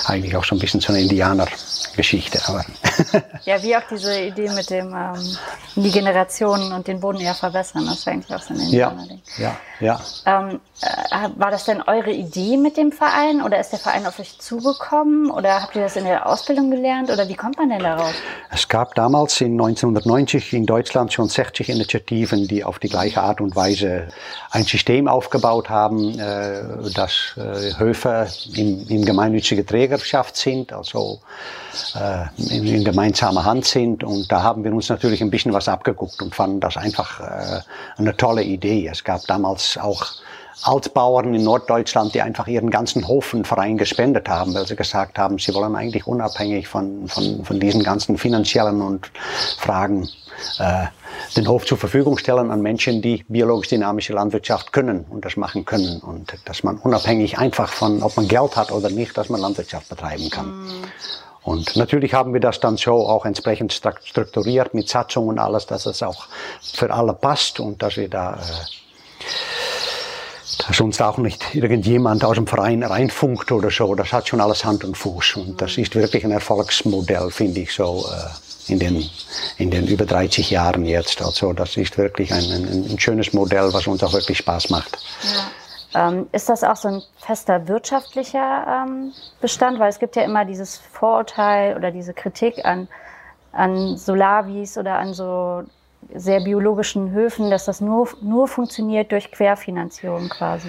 eigentlich 0.06 0.36
auch 0.36 0.44
so 0.44 0.54
ein 0.54 0.60
bisschen 0.60 0.80
so 0.80 0.92
eine 0.92 1.02
Indianergeschichte. 1.02 2.40
Aber 2.46 2.64
ja, 3.44 3.60
wie 3.62 3.76
auch 3.76 3.82
diese 3.90 4.20
Idee 4.20 4.48
mit 4.50 4.70
dem 4.70 4.94
ähm, 4.94 5.36
die 5.74 5.90
Generationen 5.90 6.72
und 6.72 6.86
den 6.86 7.00
Boden 7.00 7.20
eher 7.20 7.34
verbessern. 7.34 7.86
Das 7.86 7.98
ist 7.98 8.08
eigentlich 8.08 8.34
auch 8.34 8.42
so 8.42 8.54
ein 8.54 8.60
Indianer-Ding. 8.60 9.20
Ja, 9.38 9.56
ja. 9.80 10.00
ja. 10.24 10.40
Ähm, 10.40 10.60
äh, 10.80 11.28
war 11.36 11.50
das 11.50 11.64
denn 11.64 11.82
eure 11.82 12.12
Idee 12.12 12.56
mit 12.56 12.76
dem 12.76 12.92
Verein 12.92 13.42
oder 13.42 13.58
ist 13.58 13.70
der 13.70 13.78
Verein 13.78 14.06
auf 14.06 14.18
euch 14.18 14.38
zugekommen 14.38 15.30
oder 15.30 15.62
habt 15.62 15.76
ihr 15.76 15.82
das 15.82 15.96
in 15.96 16.04
der 16.04 16.26
Ausbildung 16.26 16.70
gelernt 16.70 17.10
oder 17.10 17.28
wie 17.28 17.34
kommt 17.34 17.58
man 17.58 17.70
denn 17.70 17.80
darauf? 17.80 18.14
Es 18.50 18.68
gab 18.68 18.94
damals 18.94 19.40
in 19.40 19.52
1990 19.52 20.52
in 20.52 20.66
Deutschland 20.66 21.07
schon 21.12 21.28
60 21.28 21.68
Initiativen, 21.68 22.48
die 22.48 22.64
auf 22.64 22.78
die 22.78 22.88
gleiche 22.88 23.22
Art 23.22 23.40
und 23.40 23.56
Weise 23.56 24.08
ein 24.50 24.64
System 24.64 25.08
aufgebaut 25.08 25.68
haben, 25.68 26.18
äh, 26.18 26.90
dass 26.94 27.34
äh, 27.36 27.78
Höfe 27.78 28.28
in, 28.54 28.86
in 28.88 29.04
gemeinnützige 29.04 29.64
Trägerschaft 29.64 30.36
sind, 30.36 30.72
also 30.72 31.20
in, 32.36 32.66
in 32.66 32.84
gemeinsamer 32.84 33.44
Hand 33.44 33.64
sind. 33.64 34.02
Und 34.02 34.30
da 34.30 34.42
haben 34.42 34.64
wir 34.64 34.72
uns 34.72 34.88
natürlich 34.88 35.22
ein 35.22 35.30
bisschen 35.30 35.52
was 35.52 35.68
abgeguckt 35.68 36.20
und 36.22 36.34
fanden 36.34 36.60
das 36.60 36.76
einfach 36.76 37.20
eine 37.96 38.16
tolle 38.16 38.42
Idee. 38.42 38.88
Es 38.90 39.04
gab 39.04 39.26
damals 39.26 39.78
auch 39.78 40.06
Altbauern 40.62 41.34
in 41.34 41.44
Norddeutschland, 41.44 42.14
die 42.14 42.22
einfach 42.22 42.46
ihren 42.46 42.70
ganzen 42.70 43.06
Hofenverein 43.06 43.78
gespendet 43.78 44.28
haben, 44.28 44.54
weil 44.54 44.66
sie 44.66 44.76
gesagt 44.76 45.18
haben, 45.18 45.38
sie 45.38 45.54
wollen 45.54 45.76
eigentlich 45.76 46.06
unabhängig 46.06 46.68
von, 46.68 47.08
von, 47.08 47.44
von 47.44 47.60
diesen 47.60 47.82
ganzen 47.82 48.18
finanziellen 48.18 48.82
und 48.82 49.10
Fragen 49.58 50.08
äh, 50.58 50.86
den 51.36 51.48
Hof 51.48 51.66
zur 51.66 51.78
Verfügung 51.78 52.18
stellen 52.18 52.50
an 52.50 52.62
Menschen, 52.62 53.02
die 53.02 53.24
biologisch-dynamische 53.28 54.12
Landwirtschaft 54.12 54.72
können 54.72 55.04
und 55.08 55.24
das 55.24 55.36
machen 55.36 55.64
können. 55.64 56.00
Und 56.00 56.34
dass 56.44 56.62
man 56.62 56.78
unabhängig 56.78 57.38
einfach 57.38 57.72
von, 57.72 58.02
ob 58.02 58.16
man 58.16 58.28
Geld 58.28 58.56
hat 58.56 58.72
oder 58.72 58.90
nicht, 58.90 59.16
dass 59.16 59.28
man 59.28 59.40
Landwirtschaft 59.40 59.88
betreiben 59.88 60.30
kann. 60.30 60.46
Mm. 60.46 60.84
Und 61.42 61.76
natürlich 61.76 62.14
haben 62.14 62.34
wir 62.34 62.40
das 62.40 62.60
dann 62.60 62.76
so 62.76 63.06
auch 63.06 63.24
entsprechend 63.24 63.72
strukturiert 63.72 64.74
mit 64.74 64.88
Satzung 64.88 65.28
und 65.28 65.38
alles, 65.38 65.66
dass 65.66 65.86
es 65.86 66.02
auch 66.02 66.26
für 66.60 66.92
alle 66.92 67.14
passt 67.14 67.58
und 67.58 67.82
dass 67.82 67.96
wir 67.96 68.08
da 68.10 68.34
äh, 68.34 68.38
dass 70.68 70.80
uns 70.80 71.00
auch 71.00 71.16
nicht 71.16 71.54
irgendjemand 71.54 72.24
aus 72.24 72.36
dem 72.36 72.46
Verein 72.46 72.82
reinfunkt 72.82 73.50
oder 73.50 73.70
so. 73.70 73.94
Das 73.94 74.12
hat 74.12 74.28
schon 74.28 74.40
alles 74.40 74.66
Hand 74.66 74.84
und 74.84 74.96
Fuß. 74.98 75.36
Und 75.36 75.62
das 75.62 75.78
ist 75.78 75.94
wirklich 75.94 76.24
ein 76.24 76.30
Erfolgsmodell, 76.30 77.30
finde 77.30 77.60
ich 77.60 77.72
so, 77.72 78.04
äh, 78.12 78.72
in 78.72 78.78
den, 78.78 79.08
in 79.56 79.70
den 79.70 79.86
über 79.86 80.04
30 80.04 80.50
Jahren 80.50 80.84
jetzt. 80.84 81.22
Also 81.22 81.54
das 81.54 81.78
ist 81.78 81.96
wirklich 81.96 82.34
ein, 82.34 82.44
ein, 82.44 82.90
ein 82.90 82.98
schönes 82.98 83.32
Modell, 83.32 83.72
was 83.72 83.86
uns 83.86 84.04
auch 84.04 84.12
wirklich 84.12 84.36
Spaß 84.38 84.68
macht. 84.68 84.98
Ja. 85.94 86.08
Ähm, 86.08 86.26
ist 86.32 86.50
das 86.50 86.62
auch 86.62 86.76
so 86.76 86.88
ein 86.88 87.02
fester 87.16 87.66
wirtschaftlicher 87.66 88.84
ähm, 88.86 89.12
Bestand? 89.40 89.78
Weil 89.78 89.88
es 89.88 89.98
gibt 89.98 90.16
ja 90.16 90.22
immer 90.22 90.44
dieses 90.44 90.76
Vorurteil 90.76 91.76
oder 91.76 91.90
diese 91.90 92.12
Kritik 92.12 92.62
an, 92.66 92.88
an 93.52 93.96
Solavis 93.96 94.76
oder 94.76 94.98
an 94.98 95.14
so 95.14 95.62
sehr 96.14 96.40
biologischen 96.40 97.10
Höfen, 97.12 97.50
dass 97.50 97.66
das 97.66 97.80
nur, 97.80 98.08
nur 98.22 98.48
funktioniert 98.48 99.12
durch 99.12 99.30
Querfinanzierung 99.30 100.28
quasi? 100.28 100.68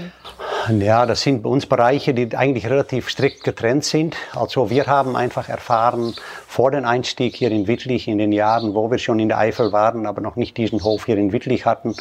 Ja, 0.77 1.05
das 1.05 1.21
sind 1.21 1.43
bei 1.43 1.49
uns 1.49 1.65
Bereiche, 1.65 2.13
die 2.13 2.35
eigentlich 2.35 2.67
relativ 2.67 3.09
strikt 3.09 3.43
getrennt 3.43 3.85
sind. 3.85 4.15
Also 4.35 4.69
wir 4.69 4.85
haben 4.87 5.15
einfach 5.15 5.49
erfahren 5.49 6.13
vor 6.49 6.71
dem 6.71 6.83
Einstieg 6.83 7.35
hier 7.35 7.51
in 7.51 7.67
Wittlich, 7.67 8.07
in 8.07 8.17
den 8.17 8.31
Jahren, 8.31 8.73
wo 8.73 8.89
wir 8.89 8.97
schon 8.97 9.19
in 9.19 9.29
der 9.29 9.37
Eifel 9.37 9.71
waren, 9.71 10.07
aber 10.07 10.19
noch 10.19 10.35
nicht 10.35 10.57
diesen 10.57 10.83
Hof 10.83 11.05
hier 11.05 11.15
in 11.15 11.31
Wittlich 11.31 11.67
hatten, 11.67 11.93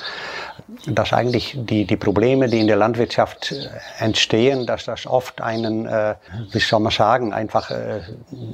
dass 0.87 1.13
eigentlich 1.13 1.55
die, 1.55 1.85
die 1.85 1.97
Probleme, 1.99 2.49
die 2.49 2.59
in 2.59 2.67
der 2.67 2.77
Landwirtschaft 2.77 3.53
äh, 3.53 3.69
entstehen, 4.03 4.65
dass 4.67 4.87
das 4.87 5.07
oft 5.07 5.43
einen, 5.43 5.85
äh, 5.85 6.15
wie 6.51 6.61
soll 6.61 6.81
man 6.81 6.93
sagen, 6.93 7.35
einfach 7.35 7.71
äh, 7.71 8.01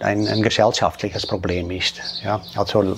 ein, 0.01 0.27
ein 0.27 0.43
gesellschaftliches 0.43 1.29
Problem 1.29 1.71
ist. 1.71 2.03
Ja, 2.25 2.41
also 2.57 2.97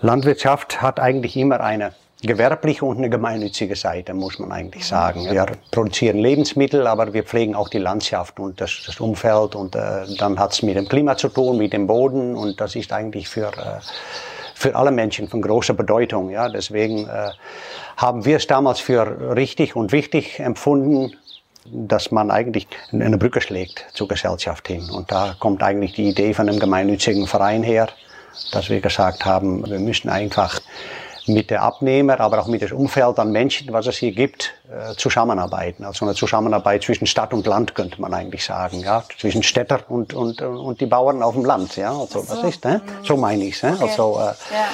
Landwirtschaft 0.00 0.80
hat 0.80 1.00
eigentlich 1.00 1.36
immer 1.36 1.60
eine 1.60 1.92
gewerbliche 2.22 2.84
und 2.84 2.98
eine 2.98 3.10
gemeinnützige 3.10 3.76
Seite, 3.76 4.14
muss 4.14 4.38
man 4.38 4.50
eigentlich 4.50 4.86
sagen. 4.86 5.30
Wir 5.30 5.46
produzieren 5.70 6.18
Lebensmittel, 6.18 6.86
aber 6.86 7.12
wir 7.12 7.24
pflegen 7.24 7.54
auch 7.54 7.68
die 7.68 7.78
Landschaft 7.78 8.40
und 8.40 8.60
das, 8.60 8.82
das 8.86 9.00
Umfeld 9.00 9.54
und 9.54 9.76
äh, 9.76 10.06
dann 10.18 10.38
hat 10.38 10.52
es 10.52 10.62
mit 10.62 10.76
dem 10.76 10.88
Klima 10.88 11.16
zu 11.16 11.28
tun, 11.28 11.58
mit 11.58 11.72
dem 11.72 11.86
Boden 11.86 12.34
und 12.34 12.60
das 12.60 12.74
ist 12.74 12.92
eigentlich 12.92 13.28
für, 13.28 13.48
äh, 13.48 13.80
für 14.54 14.74
alle 14.74 14.90
Menschen 14.90 15.28
von 15.28 15.42
großer 15.42 15.74
Bedeutung. 15.74 16.30
Ja? 16.30 16.48
Deswegen 16.48 17.06
äh, 17.06 17.30
haben 17.98 18.24
wir 18.24 18.38
es 18.38 18.46
damals 18.46 18.80
für 18.80 19.36
richtig 19.36 19.76
und 19.76 19.92
wichtig 19.92 20.40
empfunden, 20.40 21.12
dass 21.70 22.12
man 22.12 22.30
eigentlich 22.30 22.66
eine 22.92 23.18
Brücke 23.18 23.40
schlägt 23.40 23.86
zur 23.92 24.08
Gesellschaft 24.08 24.68
hin. 24.68 24.88
Und 24.90 25.10
da 25.10 25.34
kommt 25.38 25.62
eigentlich 25.62 25.92
die 25.94 26.08
Idee 26.08 26.32
von 26.32 26.48
einem 26.48 26.60
gemeinnützigen 26.60 27.26
Verein 27.26 27.62
her, 27.62 27.88
dass 28.52 28.70
wir 28.70 28.80
gesagt 28.80 29.24
haben, 29.24 29.68
wir 29.68 29.80
müssen 29.80 30.08
einfach 30.08 30.60
mit 31.28 31.50
der 31.50 31.62
Abnehmer, 31.62 32.20
aber 32.20 32.40
auch 32.40 32.46
mit 32.46 32.62
dem 32.62 32.76
Umfeld 32.76 33.18
an 33.18 33.32
Menschen, 33.32 33.72
was 33.72 33.86
es 33.86 33.96
hier 33.96 34.12
gibt, 34.12 34.54
äh, 34.70 34.94
zusammenarbeiten. 34.96 35.84
Also 35.84 36.04
eine 36.04 36.14
Zusammenarbeit 36.14 36.82
zwischen 36.82 37.06
Stadt 37.06 37.32
und 37.32 37.46
Land 37.46 37.74
könnte 37.74 38.00
man 38.00 38.14
eigentlich 38.14 38.44
sagen, 38.44 38.80
ja, 38.80 39.04
zwischen 39.18 39.42
Städter 39.42 39.80
und 39.88 40.14
und 40.14 40.42
und 40.42 40.80
die 40.80 40.86
Bauern 40.86 41.22
auf 41.22 41.34
dem 41.34 41.44
Land, 41.44 41.76
ja. 41.76 41.90
Also 41.90 42.20
so. 42.20 42.34
das 42.34 42.44
ist, 42.44 42.64
ne? 42.64 42.80
so 43.02 43.16
meine 43.16 43.44
ich's, 43.44 43.62
ne? 43.62 43.72
Okay. 43.74 43.90
Also 43.90 44.18
äh, 44.20 44.54
ja 44.54 44.66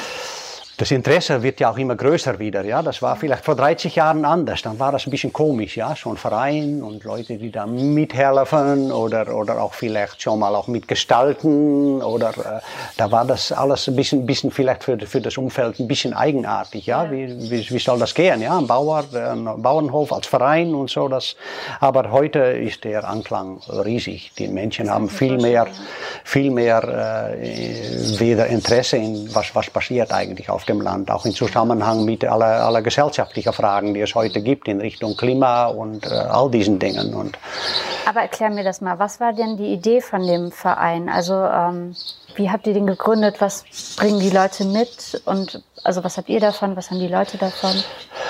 das 0.83 0.91
Interesse 0.91 1.45
wird 1.45 1.61
ja 1.61 1.71
auch 1.71 1.79
immer 1.79 1.95
größer 1.95 2.41
wieder. 2.41 2.65
Ja, 2.65 2.83
das 2.83 3.03
war 3.03 3.15
vielleicht 3.15 3.45
vor 3.45 3.55
30 3.55 3.95
Jahren 3.95 4.25
anders. 4.25 4.63
Dann 4.63 4.81
war 4.81 4.91
das 4.91 5.07
ein 5.07 5.13
bisschen 5.13 5.33
komisch, 5.33 5.77
ja, 5.77 5.95
so 5.95 6.11
ein 6.11 6.17
Verein 6.17 6.83
und 6.83 7.05
Leute, 7.05 7.37
die 7.37 7.53
da 7.53 7.67
mithelfen 7.67 8.91
oder 8.91 9.33
oder 9.33 9.63
auch 9.63 9.75
vielleicht 9.75 10.21
schon 10.21 10.41
mal 10.41 10.57
auch 10.57 10.67
mitgestalten 10.67 12.03
oder 12.03 12.31
äh, 12.31 12.61
da 12.97 13.13
war 13.13 13.25
das 13.25 13.53
alles 13.53 13.87
ein 13.87 13.95
bisschen, 13.95 14.27
bisschen 14.27 14.51
vielleicht 14.51 14.83
für, 14.83 14.99
für 14.99 15.21
das 15.21 15.39
Umfeld 15.39 15.79
ein 15.79 15.87
bisschen 15.87 16.15
eigenartig. 16.15 16.87
Ja, 16.87 17.09
wie, 17.13 17.29
wie, 17.49 17.71
wie 17.71 17.79
soll 17.79 18.01
das 18.01 18.13
gehen? 18.13 18.43
Ja, 18.43 18.59
ein 18.59 18.67
Bauer, 18.67 19.05
ein 19.15 19.63
Bauernhof 19.63 20.13
als 20.13 20.27
Verein 20.27 20.75
und 20.75 20.91
so. 20.91 21.07
Das. 21.07 21.37
Aber 21.79 22.11
heute 22.11 22.41
ist 22.41 22.83
der 22.83 23.09
Anklang 23.09 23.61
riesig. 23.69 24.33
Die 24.37 24.49
Menschen 24.49 24.91
haben 24.91 25.09
viel 25.09 25.37
mehr, 25.37 25.69
viel 26.25 26.51
mehr 26.51 27.37
äh, 27.39 28.19
wieder 28.19 28.49
Interesse 28.49 28.97
in 28.97 29.33
was 29.33 29.55
was 29.55 29.71
passiert 29.71 30.13
eigentlich 30.13 30.51
auf 30.51 30.67
dem 30.73 30.81
Land, 30.81 31.11
auch 31.11 31.25
im 31.25 31.35
Zusammenhang 31.35 32.05
mit 32.05 32.25
aller, 32.25 32.65
aller 32.65 32.83
gesellschaftlichen 32.83 33.53
Fragen, 33.53 33.95
die 33.95 34.01
es 34.01 34.15
heute 34.15 34.43
gibt 34.43 34.69
in 34.69 34.81
Richtung 34.81 35.17
Klima 35.17 35.67
und 35.67 36.07
äh, 36.07 36.15
all 36.15 36.51
diesen 36.51 36.79
Dingen. 36.79 37.15
Und 37.15 37.39
Aber 38.07 38.21
erklär 38.21 38.51
mir 38.51 38.65
das 38.65 38.81
mal, 38.81 38.99
was 38.99 39.21
war 39.21 39.33
denn 39.33 39.57
die 39.57 39.73
Idee 39.73 40.01
von 40.01 40.27
dem 40.27 40.51
Verein? 40.51 41.09
Also 41.09 41.35
ähm, 41.35 41.95
wie 42.37 42.51
habt 42.51 42.67
ihr 42.67 42.75
den 42.75 42.87
gegründet? 42.87 43.37
Was 43.41 43.65
bringen 43.97 44.21
die 44.21 44.31
Leute 44.31 44.65
mit? 44.65 45.23
Und 45.25 45.63
also 45.85 46.05
was 46.05 46.17
habt 46.17 46.29
ihr 46.29 46.41
davon? 46.41 46.77
Was 46.77 46.91
haben 46.91 47.01
die 47.01 47.09
Leute 47.09 47.37
davon? 47.39 47.73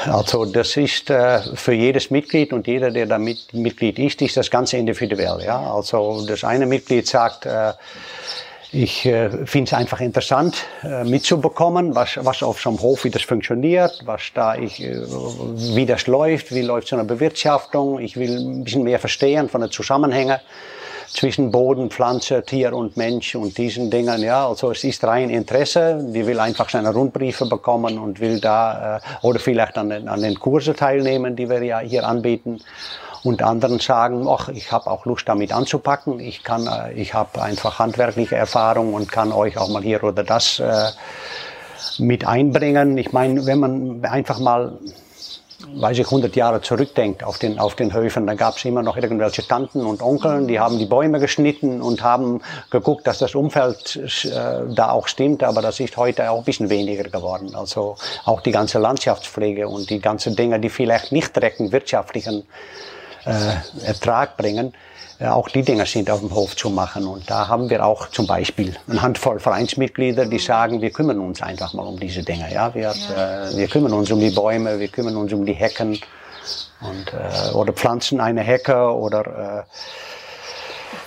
Also 0.06 0.44
das 0.44 0.76
ist 0.76 1.10
äh, 1.10 1.40
für 1.54 1.72
jedes 1.72 2.10
Mitglied 2.10 2.52
und 2.52 2.66
jeder, 2.66 2.90
der 2.90 3.06
da 3.06 3.18
mit, 3.18 3.52
Mitglied 3.52 3.98
ist, 3.98 4.20
ist 4.22 4.36
das 4.36 4.50
Ganze 4.50 4.76
individuell. 4.76 5.42
Ja? 5.44 5.72
Also 5.72 6.26
das 6.26 6.44
eine 6.44 6.66
Mitglied 6.66 7.06
sagt, 7.06 7.46
äh, 7.46 7.72
ich 8.72 9.04
äh, 9.04 9.28
finde 9.46 9.68
es 9.68 9.74
einfach 9.74 10.00
interessant 10.00 10.56
äh, 10.82 11.04
mitzubekommen, 11.04 11.94
was, 11.94 12.18
was 12.22 12.42
auf 12.42 12.58
so 12.58 12.70
einem 12.70 12.80
Hof, 12.80 13.04
wie 13.04 13.10
das 13.10 13.22
funktioniert, 13.22 14.00
was 14.06 14.22
da 14.34 14.54
ich, 14.56 14.82
äh, 14.82 14.96
wie 15.76 15.84
das 15.84 16.06
läuft, 16.06 16.54
wie 16.54 16.62
läuft 16.62 16.88
so 16.88 16.96
eine 16.96 17.04
Bewirtschaftung. 17.04 18.00
Ich 18.00 18.16
will 18.16 18.34
ein 18.34 18.64
bisschen 18.64 18.82
mehr 18.82 18.98
verstehen 18.98 19.50
von 19.50 19.60
den 19.60 19.70
Zusammenhängen 19.70 20.38
zwischen 21.08 21.50
Boden, 21.50 21.90
Pflanze, 21.90 22.42
Tier 22.42 22.72
und 22.72 22.96
Mensch 22.96 23.34
und 23.34 23.58
diesen 23.58 23.90
Dingen. 23.90 24.22
Ja, 24.22 24.48
also 24.48 24.70
es 24.70 24.82
ist 24.84 25.04
rein 25.04 25.28
Interesse. 25.28 26.02
Die 26.08 26.26
will 26.26 26.40
einfach 26.40 26.70
seine 26.70 26.94
Rundbriefe 26.94 27.44
bekommen 27.44 27.98
und 27.98 28.20
will 28.20 28.40
da 28.40 28.96
äh, 28.96 29.00
oder 29.20 29.38
vielleicht 29.38 29.76
an 29.76 29.92
an 30.08 30.22
den 30.22 30.38
Kurse 30.38 30.74
teilnehmen, 30.74 31.36
die 31.36 31.50
wir 31.50 31.62
ja 31.62 31.80
hier 31.80 32.08
anbieten. 32.08 32.60
Und 33.24 33.42
anderen 33.42 33.78
sagen, 33.78 34.26
ach, 34.28 34.48
ich 34.48 34.72
habe 34.72 34.90
auch 34.90 35.06
Lust 35.06 35.28
damit 35.28 35.52
anzupacken. 35.52 36.18
Ich 36.18 36.42
kann, 36.42 36.66
äh, 36.66 36.92
ich 36.94 37.14
habe 37.14 37.40
einfach 37.40 37.78
handwerkliche 37.78 38.36
Erfahrung 38.36 38.94
und 38.94 39.10
kann 39.10 39.32
euch 39.32 39.58
auch 39.58 39.68
mal 39.68 39.82
hier 39.82 40.02
oder 40.02 40.24
das 40.24 40.58
äh, 40.58 40.88
mit 41.98 42.26
einbringen. 42.26 42.98
Ich 42.98 43.12
meine, 43.12 43.46
wenn 43.46 43.60
man 43.60 44.04
einfach 44.04 44.38
mal 44.38 44.78
weiß 45.74 45.98
ich, 45.98 46.06
100 46.06 46.34
Jahre 46.36 46.60
zurückdenkt 46.60 47.24
auf 47.24 47.38
den, 47.38 47.58
auf 47.58 47.74
den 47.74 47.92
Höfen, 47.92 48.26
dann 48.26 48.36
gab 48.36 48.56
es 48.56 48.64
immer 48.64 48.82
noch 48.82 48.96
irgendwelche 48.96 49.46
Tanten 49.46 49.84
und 49.84 50.02
Onkeln, 50.02 50.48
die 50.48 50.58
haben 50.58 50.78
die 50.78 50.86
Bäume 50.86 51.20
geschnitten 51.20 51.80
und 51.80 52.02
haben 52.02 52.40
geguckt, 52.70 53.06
dass 53.06 53.18
das 53.18 53.34
Umfeld 53.34 53.96
äh, 54.24 54.74
da 54.74 54.90
auch 54.90 55.08
stimmt, 55.08 55.42
aber 55.42 55.62
das 55.62 55.80
ist 55.80 55.96
heute 55.96 56.30
auch 56.30 56.38
ein 56.38 56.44
bisschen 56.44 56.70
weniger 56.70 57.04
geworden. 57.04 57.54
Also 57.54 57.96
auch 58.24 58.40
die 58.40 58.52
ganze 58.52 58.78
Landschaftspflege 58.78 59.68
und 59.68 59.90
die 59.90 60.00
ganzen 60.00 60.36
Dinge, 60.36 60.58
die 60.60 60.70
vielleicht 60.70 61.12
nicht 61.12 61.34
direkt 61.34 61.60
wirtschaftlichen 61.60 62.44
äh, 63.24 63.86
Ertrag 63.86 64.36
bringen, 64.36 64.74
äh, 65.18 65.26
auch 65.26 65.48
die 65.48 65.62
Dinge 65.62 65.86
sind 65.86 66.10
auf 66.10 66.20
dem 66.20 66.34
Hof 66.34 66.56
zu 66.56 66.70
machen. 66.70 67.06
Und 67.06 67.30
da 67.30 67.48
haben 67.48 67.70
wir 67.70 67.84
auch 67.84 68.08
zum 68.08 68.26
Beispiel 68.26 68.76
eine 68.88 69.02
Handvoll 69.02 69.40
Vereinsmitglieder, 69.40 70.26
die 70.26 70.38
sagen, 70.38 70.80
wir 70.80 70.90
kümmern 70.90 71.20
uns 71.20 71.42
einfach 71.42 71.72
mal 71.74 71.86
um 71.86 71.98
diese 71.98 72.22
Dinge. 72.22 72.52
Ja? 72.52 72.74
Wir, 72.74 72.92
ja. 72.92 73.44
Äh, 73.48 73.56
wir 73.56 73.68
kümmern 73.68 73.92
uns 73.92 74.10
um 74.10 74.20
die 74.20 74.30
Bäume, 74.30 74.78
wir 74.78 74.88
kümmern 74.88 75.16
uns 75.16 75.32
um 75.32 75.46
die 75.46 75.52
Hecken 75.52 76.00
und, 76.80 77.12
äh, 77.12 77.52
oder 77.54 77.72
pflanzen 77.72 78.20
eine 78.20 78.40
Hecke 78.40 78.92
oder 78.92 79.64
äh, 79.66 79.76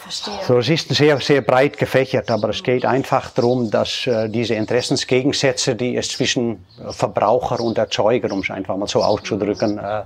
Verstehe. 0.05 0.39
So, 0.45 0.59
es 0.59 0.69
ist 0.69 0.89
sehr, 0.93 1.19
sehr 1.19 1.41
breit 1.41 1.79
gefächert, 1.79 2.29
aber 2.29 2.49
es 2.49 2.61
geht 2.61 2.85
einfach 2.85 3.31
darum, 3.31 3.71
dass 3.71 4.05
äh, 4.05 4.29
diese 4.29 4.53
Interessensgegensätze, 4.53 5.75
die 5.75 5.97
es 5.97 6.09
zwischen 6.09 6.63
Verbraucher 6.91 7.59
und 7.59 7.79
Erzeuger, 7.79 8.31
um 8.31 8.41
es 8.41 8.51
einfach 8.51 8.77
mal 8.77 8.87
so 8.87 9.01
auszudrücken, 9.03 9.79
äh, 9.79 10.01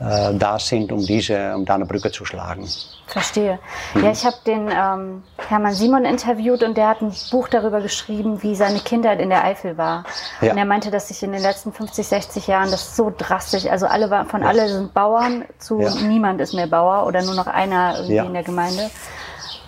äh, 0.00 0.34
da 0.34 0.58
sind, 0.58 0.90
um 0.90 1.06
diese, 1.06 1.54
um 1.54 1.64
da 1.64 1.76
eine 1.76 1.86
Brücke 1.86 2.10
zu 2.10 2.24
schlagen. 2.24 2.66
Verstehe. 3.06 3.60
Ja, 3.94 4.10
ich 4.10 4.24
habe 4.24 4.36
den 4.44 4.68
ähm, 4.72 5.22
Hermann 5.48 5.74
Simon 5.74 6.04
interviewt 6.04 6.62
und 6.62 6.76
der 6.76 6.88
hat 6.88 7.02
ein 7.02 7.12
Buch 7.30 7.46
darüber 7.46 7.80
geschrieben, 7.80 8.42
wie 8.42 8.56
seine 8.56 8.80
Kindheit 8.80 9.20
in 9.20 9.28
der 9.28 9.44
Eifel 9.44 9.76
war. 9.76 10.04
Ja. 10.40 10.52
Und 10.52 10.58
er 10.58 10.64
meinte, 10.64 10.90
dass 10.90 11.08
sich 11.08 11.22
in 11.22 11.30
den 11.30 11.42
letzten 11.42 11.72
50, 11.72 12.06
60 12.06 12.46
Jahren 12.48 12.70
das 12.70 12.96
so 12.96 13.12
drastisch, 13.16 13.66
also 13.66 13.86
alle 13.86 14.08
von 14.24 14.40
ja. 14.40 14.48
alle 14.48 14.68
sind 14.68 14.94
Bauern 14.94 15.44
zu 15.58 15.80
ja. 15.80 15.94
niemand 15.94 16.40
ist 16.40 16.54
mehr 16.54 16.66
Bauer 16.66 17.06
oder 17.06 17.22
nur 17.22 17.34
noch 17.34 17.46
einer 17.46 17.98
irgendwie 17.98 18.26
in 18.26 18.32
der 18.32 18.42
Gemeinde. 18.42 18.90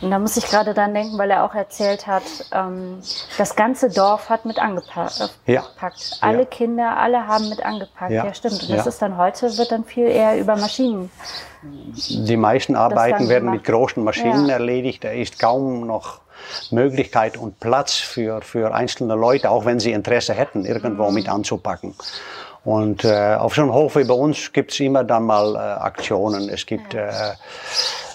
Und 0.04 0.10
da 0.10 0.18
muss 0.18 0.36
ich 0.36 0.44
gerade 0.44 0.74
dann 0.74 0.92
denken, 0.92 1.16
weil 1.16 1.30
er 1.30 1.44
auch 1.44 1.54
erzählt 1.54 2.06
hat, 2.06 2.24
ähm, 2.52 2.98
das 3.38 3.56
ganze 3.56 3.88
Dorf 3.88 4.28
hat 4.28 4.44
mit 4.44 4.58
angepackt. 4.58 5.32
Äh, 5.46 5.54
ja. 5.54 5.64
Alle 6.20 6.40
ja. 6.40 6.44
Kinder, 6.44 6.98
alle 6.98 7.26
haben 7.26 7.48
mit 7.48 7.64
angepackt. 7.64 8.12
Ja, 8.12 8.26
ja 8.26 8.34
stimmt. 8.34 8.62
Und 8.62 8.70
das 8.70 8.86
ist 8.86 9.00
dann 9.00 9.16
heute, 9.16 9.56
wird 9.56 9.72
dann 9.72 9.84
viel 9.84 10.06
eher 10.06 10.38
über 10.38 10.56
Maschinen. 10.56 11.10
Die 11.62 12.36
meisten 12.36 12.76
Arbeiten 12.76 13.30
werden 13.30 13.50
mit 13.50 13.64
großen 13.64 14.04
Maschinen 14.04 14.50
erledigt. 14.50 15.04
Da 15.04 15.08
ist 15.08 15.38
kaum 15.38 15.86
noch 15.86 16.20
Möglichkeit 16.70 17.38
und 17.38 17.58
Platz 17.58 17.94
für, 17.94 18.42
für 18.42 18.74
einzelne 18.74 19.14
Leute, 19.14 19.50
auch 19.50 19.64
wenn 19.64 19.80
sie 19.80 19.92
Interesse 19.92 20.34
hätten, 20.34 20.66
irgendwo 20.66 21.08
mhm. 21.08 21.14
mit 21.14 21.30
anzupacken. 21.30 21.94
Und 22.62 23.04
äh, 23.04 23.36
auf 23.38 23.54
so 23.54 23.62
einem 23.62 23.72
Hof 23.72 23.96
wie 23.96 24.04
bei 24.04 24.14
uns 24.14 24.52
gibt's 24.52 24.80
immer 24.80 25.02
dann 25.04 25.24
mal 25.24 25.54
äh, 25.54 25.58
Aktionen. 25.58 26.50
Es 26.50 26.66
gibt, 26.66 26.92
äh, 26.92 27.10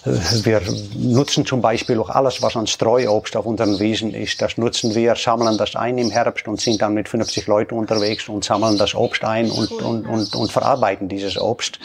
wir 0.06 0.62
nutzen 0.96 1.46
zum 1.46 1.62
Beispiel 1.62 2.00
auch 2.00 2.10
alles, 2.10 2.42
was 2.42 2.56
an 2.56 2.68
Streuobst 2.68 3.36
auf 3.36 3.46
unseren 3.46 3.80
Wiesen 3.80 4.14
ist. 4.14 4.42
Das 4.42 4.58
nutzen 4.58 4.96
wir, 4.96 5.16
sammeln 5.16 5.58
das 5.58 5.76
ein 5.76 5.98
im 5.98 6.10
Herbst 6.10 6.48
und 6.48 6.62
sind 6.62 6.82
dann 6.82 6.94
mit 6.94 7.10
50 7.10 7.48
Leuten 7.48 7.76
unterwegs 7.76 8.30
und 8.30 8.44
sammeln 8.44 8.78
das 8.78 8.96
Obst 8.96 9.24
ein 9.24 9.52
und, 9.52 9.72
und, 9.72 10.06
und, 10.06 10.36
und 10.36 10.52
verarbeiten 10.52 11.10
dieses 11.10 11.40
Obst 11.40 11.80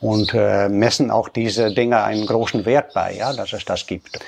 und 0.00 0.34
äh, 0.34 0.68
messen 0.68 1.10
auch 1.10 1.28
diese 1.28 1.72
Dinge 1.72 2.02
einen 2.02 2.26
großen 2.26 2.64
Wert 2.64 2.92
bei, 2.94 3.14
ja, 3.14 3.32
dass 3.32 3.52
es 3.52 3.64
das 3.64 3.86
gibt. 3.86 4.18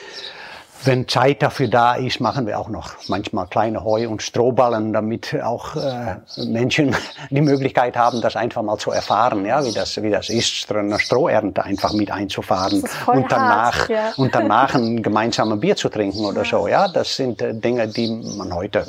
Wenn 0.85 1.09
Zeit 1.09 1.43
dafür 1.43 1.69
da 1.69 1.95
ist, 1.95 2.21
machen 2.21 2.47
wir 2.47 2.59
auch 2.59 2.69
noch 2.69 2.95
manchmal 3.09 3.47
kleine 3.49 3.83
Heu- 3.83 4.09
und 4.09 4.23
Strohballen, 4.23 4.93
damit 4.93 5.37
auch 5.43 5.75
äh, 5.77 6.17
Menschen 6.37 6.95
die 7.31 7.41
Möglichkeit 7.41 7.97
haben, 7.97 8.21
das 8.21 8.37
einfach 8.37 8.63
mal 8.63 8.79
zu 8.79 8.93
erfahren, 8.93 9.45
ja, 9.45 9.65
wie 9.65 9.73
das, 9.73 10.01
wie 10.01 10.11
das 10.11 10.29
ist, 10.29 10.71
eine 10.73 10.99
Strohernte 10.99 11.65
einfach 11.65 11.93
mit 11.93 12.11
einzufahren 12.11 12.83
und 13.07 13.31
danach, 13.31 13.81
hart, 13.81 13.89
ja. 13.89 14.13
und 14.17 14.35
danach 14.35 14.75
ein 14.75 15.03
gemeinsames 15.03 15.61
Bier 15.61 15.75
zu 15.75 15.89
trinken 15.89 16.25
oder 16.25 16.43
ja. 16.43 16.51
so, 16.51 16.69
ja. 16.69 16.89
Das 16.89 17.17
sind 17.17 17.43
äh, 17.43 17.55
Dinge, 17.55 17.89
die 17.89 18.09
man 18.37 18.55
heute, 18.55 18.87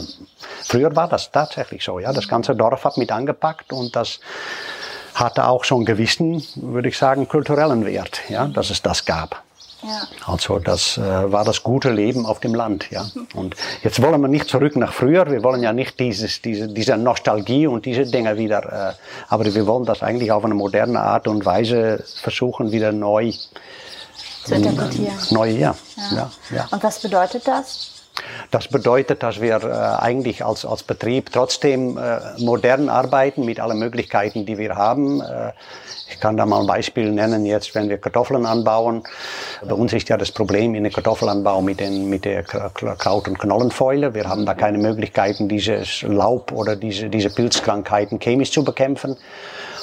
früher 0.63 0.95
war 0.95 1.08
das 1.08 1.32
tatsächlich 1.32 1.84
so, 1.84 1.99
ja. 1.99 2.13
Das 2.13 2.28
ganze 2.28 2.56
Dorf 2.56 2.84
hat 2.86 2.97
mit 2.97 3.12
angepackt 3.12 3.73
und 3.73 3.95
das 3.95 4.19
hatte 5.15 5.47
auch 5.47 5.63
schon 5.63 5.80
einen 5.80 5.86
gewissen, 5.86 6.43
würde 6.56 6.89
ich 6.89 6.97
sagen, 6.97 7.28
kulturellen 7.28 7.86
Wert, 7.86 8.21
ja, 8.30 8.45
dass 8.47 8.69
es 8.69 8.82
das 8.82 9.06
gab. 9.06 9.43
Ja. 9.81 10.01
Also 10.25 10.59
das 10.59 10.97
äh, 10.97 11.31
war 11.31 11.45
das 11.45 11.63
gute 11.63 11.89
Leben 11.89 12.25
auf 12.25 12.39
dem 12.39 12.53
Land, 12.53 12.91
ja. 12.91 13.05
Und 13.33 13.55
jetzt 13.81 14.01
wollen 14.01 14.19
wir 14.19 14.27
nicht 14.27 14.49
zurück 14.49 14.75
nach 14.75 14.91
früher. 14.91 15.29
Wir 15.31 15.43
wollen 15.43 15.63
ja 15.63 15.71
nicht 15.71 15.99
dieses, 15.99 16.41
diese, 16.41 16.67
diese 16.67 16.97
Nostalgie 16.97 17.65
und 17.67 17.85
diese 17.85 18.05
Dinge 18.05 18.37
wieder, 18.37 18.91
äh, 18.91 18.93
aber 19.29 19.45
wir 19.45 19.67
wollen 19.67 19.85
das 19.85 20.03
eigentlich 20.03 20.31
auf 20.31 20.43
eine 20.43 20.53
moderne 20.53 20.99
Art 20.99 21.27
und 21.27 21.45
Weise 21.45 22.03
versuchen, 22.21 22.71
wieder 22.71 22.91
neu 22.91 23.31
zu 24.43 24.55
interpretieren. 24.55 25.17
Neu, 25.31 25.49
ja. 25.49 25.75
ja. 25.95 26.15
ja, 26.15 26.31
ja. 26.55 26.67
Und 26.71 26.83
was 26.83 26.99
bedeutet 26.99 27.47
das? 27.47 27.98
Das 28.51 28.67
bedeutet, 28.67 29.23
dass 29.23 29.41
wir 29.41 29.63
äh, 29.63 30.03
eigentlich 30.03 30.43
als, 30.43 30.65
als 30.65 30.84
Betrieb 30.84 31.32
trotzdem 31.32 31.97
äh, 31.97 32.19
modern 32.39 32.89
arbeiten 32.89 33.45
mit 33.45 33.60
allen 33.60 33.79
Möglichkeiten, 33.79 34.45
die 34.45 34.58
wir 34.58 34.75
haben. 34.75 35.21
Äh, 35.21 35.51
ich 36.10 36.19
kann 36.19 36.38
da 36.38 36.45
mal 36.45 36.62
ein 36.62 36.67
Beispiel 36.67 37.12
nennen, 37.12 37.45
jetzt, 37.45 37.75
wenn 37.75 37.88
wir 37.88 37.99
Kartoffeln 37.99 38.45
anbauen. 38.45 39.03
Bei 39.63 39.73
uns 39.73 39.93
ist 39.93 40.10
ja 40.10 40.17
das 40.17 40.32
Problem 40.32 40.73
in 40.73 40.84
der 40.84 40.91
Kartoffelanbau 40.91 41.62
mit, 41.62 41.79
den, 41.79 42.10
mit 42.10 42.25
der 42.25 42.43
Kraut- 42.43 43.27
und 43.27 43.38
Knollenfäule. 43.38 44.15
Wir 44.15 44.27
haben 44.27 44.45
da 44.45 44.55
keine 44.55 44.79
Möglichkeiten, 44.79 45.47
dieses 45.47 46.01
Laub 46.01 46.51
oder 46.51 46.75
diese, 46.75 47.10
diese 47.10 47.29
Pilzkrankheiten 47.29 48.19
chemisch 48.19 48.51
zu 48.51 48.63
bekämpfen 48.63 49.17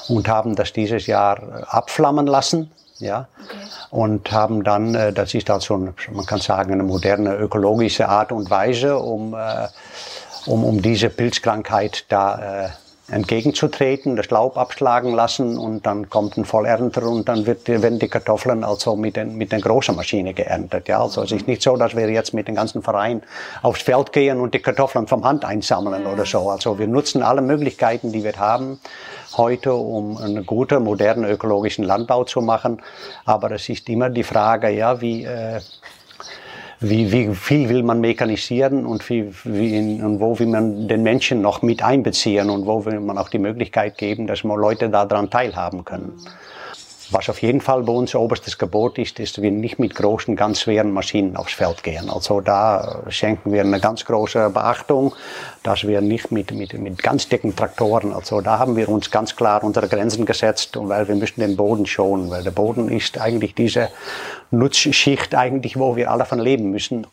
und 0.09 0.29
haben 0.29 0.57
das 0.57 0.73
dieses 0.73 1.07
Jahr 1.07 1.65
abflammen 1.69 2.27
lassen. 2.27 2.71
Ja, 2.99 3.29
okay. 3.45 3.57
und 3.91 4.33
haben 4.33 4.65
dann, 4.65 4.95
äh, 4.95 5.13
das 5.13 5.35
ist 5.35 5.51
also, 5.51 5.77
ein, 5.77 5.95
man 6.13 6.25
kann 6.25 6.41
sagen, 6.41 6.73
eine 6.73 6.83
moderne 6.83 7.35
ökologische 7.37 8.09
Art 8.09 8.33
und 8.33 8.51
Weise, 8.51 8.99
um, 8.99 9.35
äh, 9.35 9.69
um, 10.47 10.65
um 10.65 10.81
diese 10.81 11.11
Pilzkrankheit 11.11 12.07
da 12.09 12.67
äh, 12.67 12.69
entgegenzutreten, 13.09 14.17
das 14.17 14.31
Laub 14.31 14.59
abschlagen 14.59 15.13
lassen 15.13 15.59
und 15.59 15.87
dann 15.87 16.11
kommt 16.11 16.37
ein 16.37 16.45
Vollernter 16.45 17.05
und 17.05 17.29
dann 17.29 17.47
wird, 17.47 17.69
werden 17.69 17.99
die 17.99 18.09
Kartoffeln 18.09 18.65
also 18.65 18.97
mit, 18.97 19.17
den, 19.17 19.37
mit 19.37 19.53
der 19.53 19.61
großen 19.61 19.95
Maschine 19.95 20.35
geerntet. 20.35 20.89
Ja, 20.89 21.03
also 21.03 21.23
es 21.23 21.31
ist 21.31 21.47
nicht 21.47 21.63
so, 21.63 21.77
dass 21.77 21.95
wir 21.95 22.09
jetzt 22.11 22.35
mit 22.35 22.49
dem 22.49 22.57
ganzen 22.57 22.83
Verein 22.83 23.23
aufs 23.63 23.83
Feld 23.83 24.13
gehen 24.13 24.41
und 24.41 24.55
die 24.55 24.59
Kartoffeln 24.59 25.07
vom 25.07 25.25
Hand 25.25 25.45
einsammeln 25.45 26.07
oder 26.07 26.27
so. 26.27 26.51
Also 26.51 26.79
wir 26.79 26.89
nutzen 26.89 27.23
alle 27.23 27.43
Möglichkeiten, 27.43 28.11
die 28.11 28.25
wir 28.25 28.37
haben 28.39 28.81
heute, 29.37 29.75
um 29.75 30.17
einen 30.17 30.45
guten, 30.45 30.83
modernen 30.83 31.25
ökologischen 31.31 31.85
Landbau 31.85 32.25
zu 32.25 32.41
machen. 32.41 32.83
Aber 33.25 33.53
es 33.53 33.69
ist 33.69 33.89
immer 33.89 34.11
die 34.11 34.25
Frage, 34.25 34.71
ja, 34.71 35.01
wie, 35.01 35.25
äh, 35.25 35.61
wie, 36.81 37.11
wie 37.13 37.35
viel 37.35 37.69
will 37.69 37.83
man 37.83 38.01
mechanisieren 38.01 38.87
und, 38.87 39.09
wie, 39.09 39.33
wie, 39.45 40.03
und 40.03 40.21
wo 40.21 40.39
will 40.39 40.47
man 40.47 40.89
den 40.89 41.03
Menschen 41.03 41.41
noch 41.41 41.63
mit 41.63 41.83
einbeziehen 41.83 42.51
und 42.51 42.67
wo 42.67 42.85
will 42.85 43.01
man 43.01 43.19
auch 43.19 43.29
die 43.29 43.39
Möglichkeit 43.39 43.97
geben, 43.97 44.27
dass 44.27 44.45
man 44.45 44.59
Leute 44.59 44.91
daran 44.91 45.31
teilhaben 45.31 45.85
können. 45.85 46.13
Was 47.11 47.29
auf 47.29 47.41
jeden 47.41 47.61
Fall 47.61 47.85
bei 47.85 47.93
uns 47.93 48.17
oberstes 48.17 48.59
Gebot 48.59 48.99
ist, 48.99 49.21
ist, 49.21 49.37
dass 49.37 49.43
wir 49.43 49.53
nicht 49.53 49.79
mit 49.79 49.95
großen, 49.95 50.35
ganz 50.35 50.63
schweren 50.63 50.91
Maschinen 50.91 51.37
aufs 51.37 51.53
Feld 51.53 51.85
gehen. 51.85 52.11
Also 52.11 52.41
da 52.41 53.05
schenken 53.09 53.53
wir 53.53 53.61
eine 53.61 53.79
ganz 53.79 54.05
große 54.05 54.51
Beachtung, 54.51 55.15
dass 55.63 55.87
wir 55.87 56.01
nicht 56.01 56.33
mit, 56.33 56.51
mit, 56.51 56.73
mit 56.75 57.01
ganz 57.01 57.29
dicken 57.29 57.55
Traktoren, 57.55 58.13
also 58.13 58.41
da 58.41 58.59
haben 58.59 58.75
wir 58.75 58.89
uns 58.89 59.11
ganz 59.13 59.37
klar 59.37 59.63
unsere 59.63 59.87
Grenzen 59.87 60.27
gesetzt, 60.27 60.77
und 60.77 60.89
weil 60.89 61.07
wir 61.07 61.15
müssen 61.15 61.41
den 61.41 61.57
Boden 61.57 61.87
schonen, 61.87 62.29
weil 62.29 62.43
der 62.43 62.51
Boden 62.51 62.89
ist 62.89 63.21
eigentlich 63.21 63.55
diese 63.55 63.89
Nutzschicht 64.51 65.33
eigentlich, 65.35 65.79
wo 65.79 65.95
wir 65.95 66.11
alle 66.11 66.25
von 66.25 66.41
leben 66.41 66.71
müssen. 66.73 67.07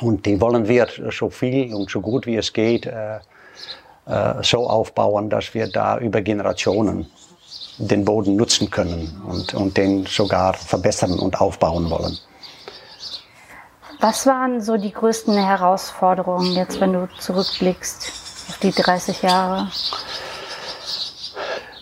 Und 0.00 0.26
die 0.26 0.40
wollen 0.40 0.68
wir 0.68 0.86
so 1.10 1.30
viel 1.30 1.74
und 1.74 1.90
so 1.90 2.00
gut 2.00 2.26
wie 2.26 2.36
es 2.36 2.52
geht 2.52 2.86
äh, 2.86 3.16
äh, 4.06 4.42
so 4.42 4.68
aufbauen, 4.68 5.30
dass 5.30 5.54
wir 5.54 5.68
da 5.68 5.98
über 5.98 6.20
Generationen 6.20 7.06
den 7.78 8.04
Boden 8.04 8.36
nutzen 8.36 8.70
können 8.70 9.20
und, 9.26 9.54
und 9.54 9.76
den 9.76 10.06
sogar 10.06 10.54
verbessern 10.54 11.18
und 11.18 11.40
aufbauen 11.40 11.90
wollen. 11.90 12.18
Was 14.00 14.26
waren 14.26 14.60
so 14.60 14.76
die 14.76 14.92
größten 14.92 15.34
Herausforderungen 15.34 16.52
jetzt, 16.52 16.80
wenn 16.80 16.92
du 16.92 17.08
zurückblickst 17.18 18.12
auf 18.48 18.58
die 18.58 18.70
30 18.70 19.22
Jahre? 19.22 19.68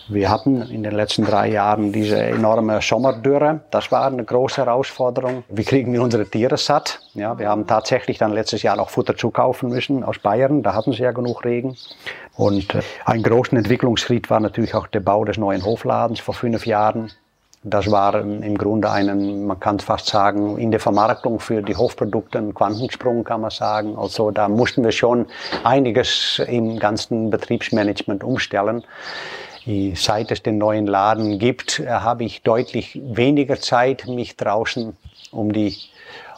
Wir 0.09 0.29
hatten 0.29 0.61
in 0.63 0.83
den 0.83 0.93
letzten 0.93 1.23
drei 1.23 1.49
Jahren 1.49 1.93
diese 1.93 2.21
enorme 2.21 2.81
Sommerdürre. 2.81 3.61
Das 3.71 3.91
war 3.91 4.05
eine 4.05 4.23
große 4.23 4.57
Herausforderung. 4.57 5.43
Wie 5.49 5.63
kriegen 5.63 5.93
wir 5.93 6.01
unsere 6.01 6.25
Tiere 6.25 6.57
satt? 6.57 6.99
Ja, 7.13 7.39
wir 7.39 7.49
haben 7.49 7.67
tatsächlich 7.67 8.17
dann 8.17 8.33
letztes 8.33 8.63
Jahr 8.63 8.79
auch 8.79 8.89
Futter 8.89 9.15
zukaufen 9.15 9.69
müssen 9.69 10.03
aus 10.03 10.19
Bayern. 10.19 10.61
Da 10.61 10.73
hatten 10.73 10.91
sie 10.91 11.03
ja 11.03 11.11
genug 11.13 11.45
Regen. 11.45 11.77
Und 12.35 12.73
äh, 12.75 12.81
ein 13.05 13.23
großer 13.23 13.53
Entwicklungsschritt 13.53 14.29
war 14.29 14.39
natürlich 14.39 14.73
auch 14.73 14.87
der 14.87 15.01
Bau 15.01 15.23
des 15.25 15.37
neuen 15.37 15.63
Hofladens 15.63 16.19
vor 16.19 16.33
fünf 16.33 16.65
Jahren. 16.65 17.11
Das 17.65 17.89
war 17.89 18.15
im 18.15 18.57
Grunde 18.57 18.91
einen, 18.91 19.45
man 19.47 19.57
kann 19.57 19.79
fast 19.79 20.07
sagen, 20.07 20.57
in 20.57 20.71
der 20.71 20.81
Vermarktung 20.81 21.39
für 21.39 21.61
die 21.61 21.77
Hofprodukte 21.77 22.37
ein 22.37 22.53
Quantensprung, 22.53 23.23
kann 23.23 23.39
man 23.39 23.51
sagen. 23.51 23.97
Also 23.97 24.31
da 24.31 24.49
mussten 24.49 24.83
wir 24.83 24.91
schon 24.91 25.27
einiges 25.63 26.41
im 26.45 26.77
ganzen 26.77 27.29
Betriebsmanagement 27.29 28.21
umstellen. 28.21 28.83
Seit 29.95 30.29
es 30.31 30.43
den 30.43 30.57
neuen 30.57 30.87
Laden 30.87 31.39
gibt, 31.39 31.79
äh, 31.79 31.87
habe 31.87 32.25
ich 32.25 32.41
deutlich 32.41 32.99
weniger 33.01 33.57
Zeit, 33.61 34.07
mich 34.09 34.35
draußen 34.35 34.97
um 35.31 35.53
die 35.53 35.77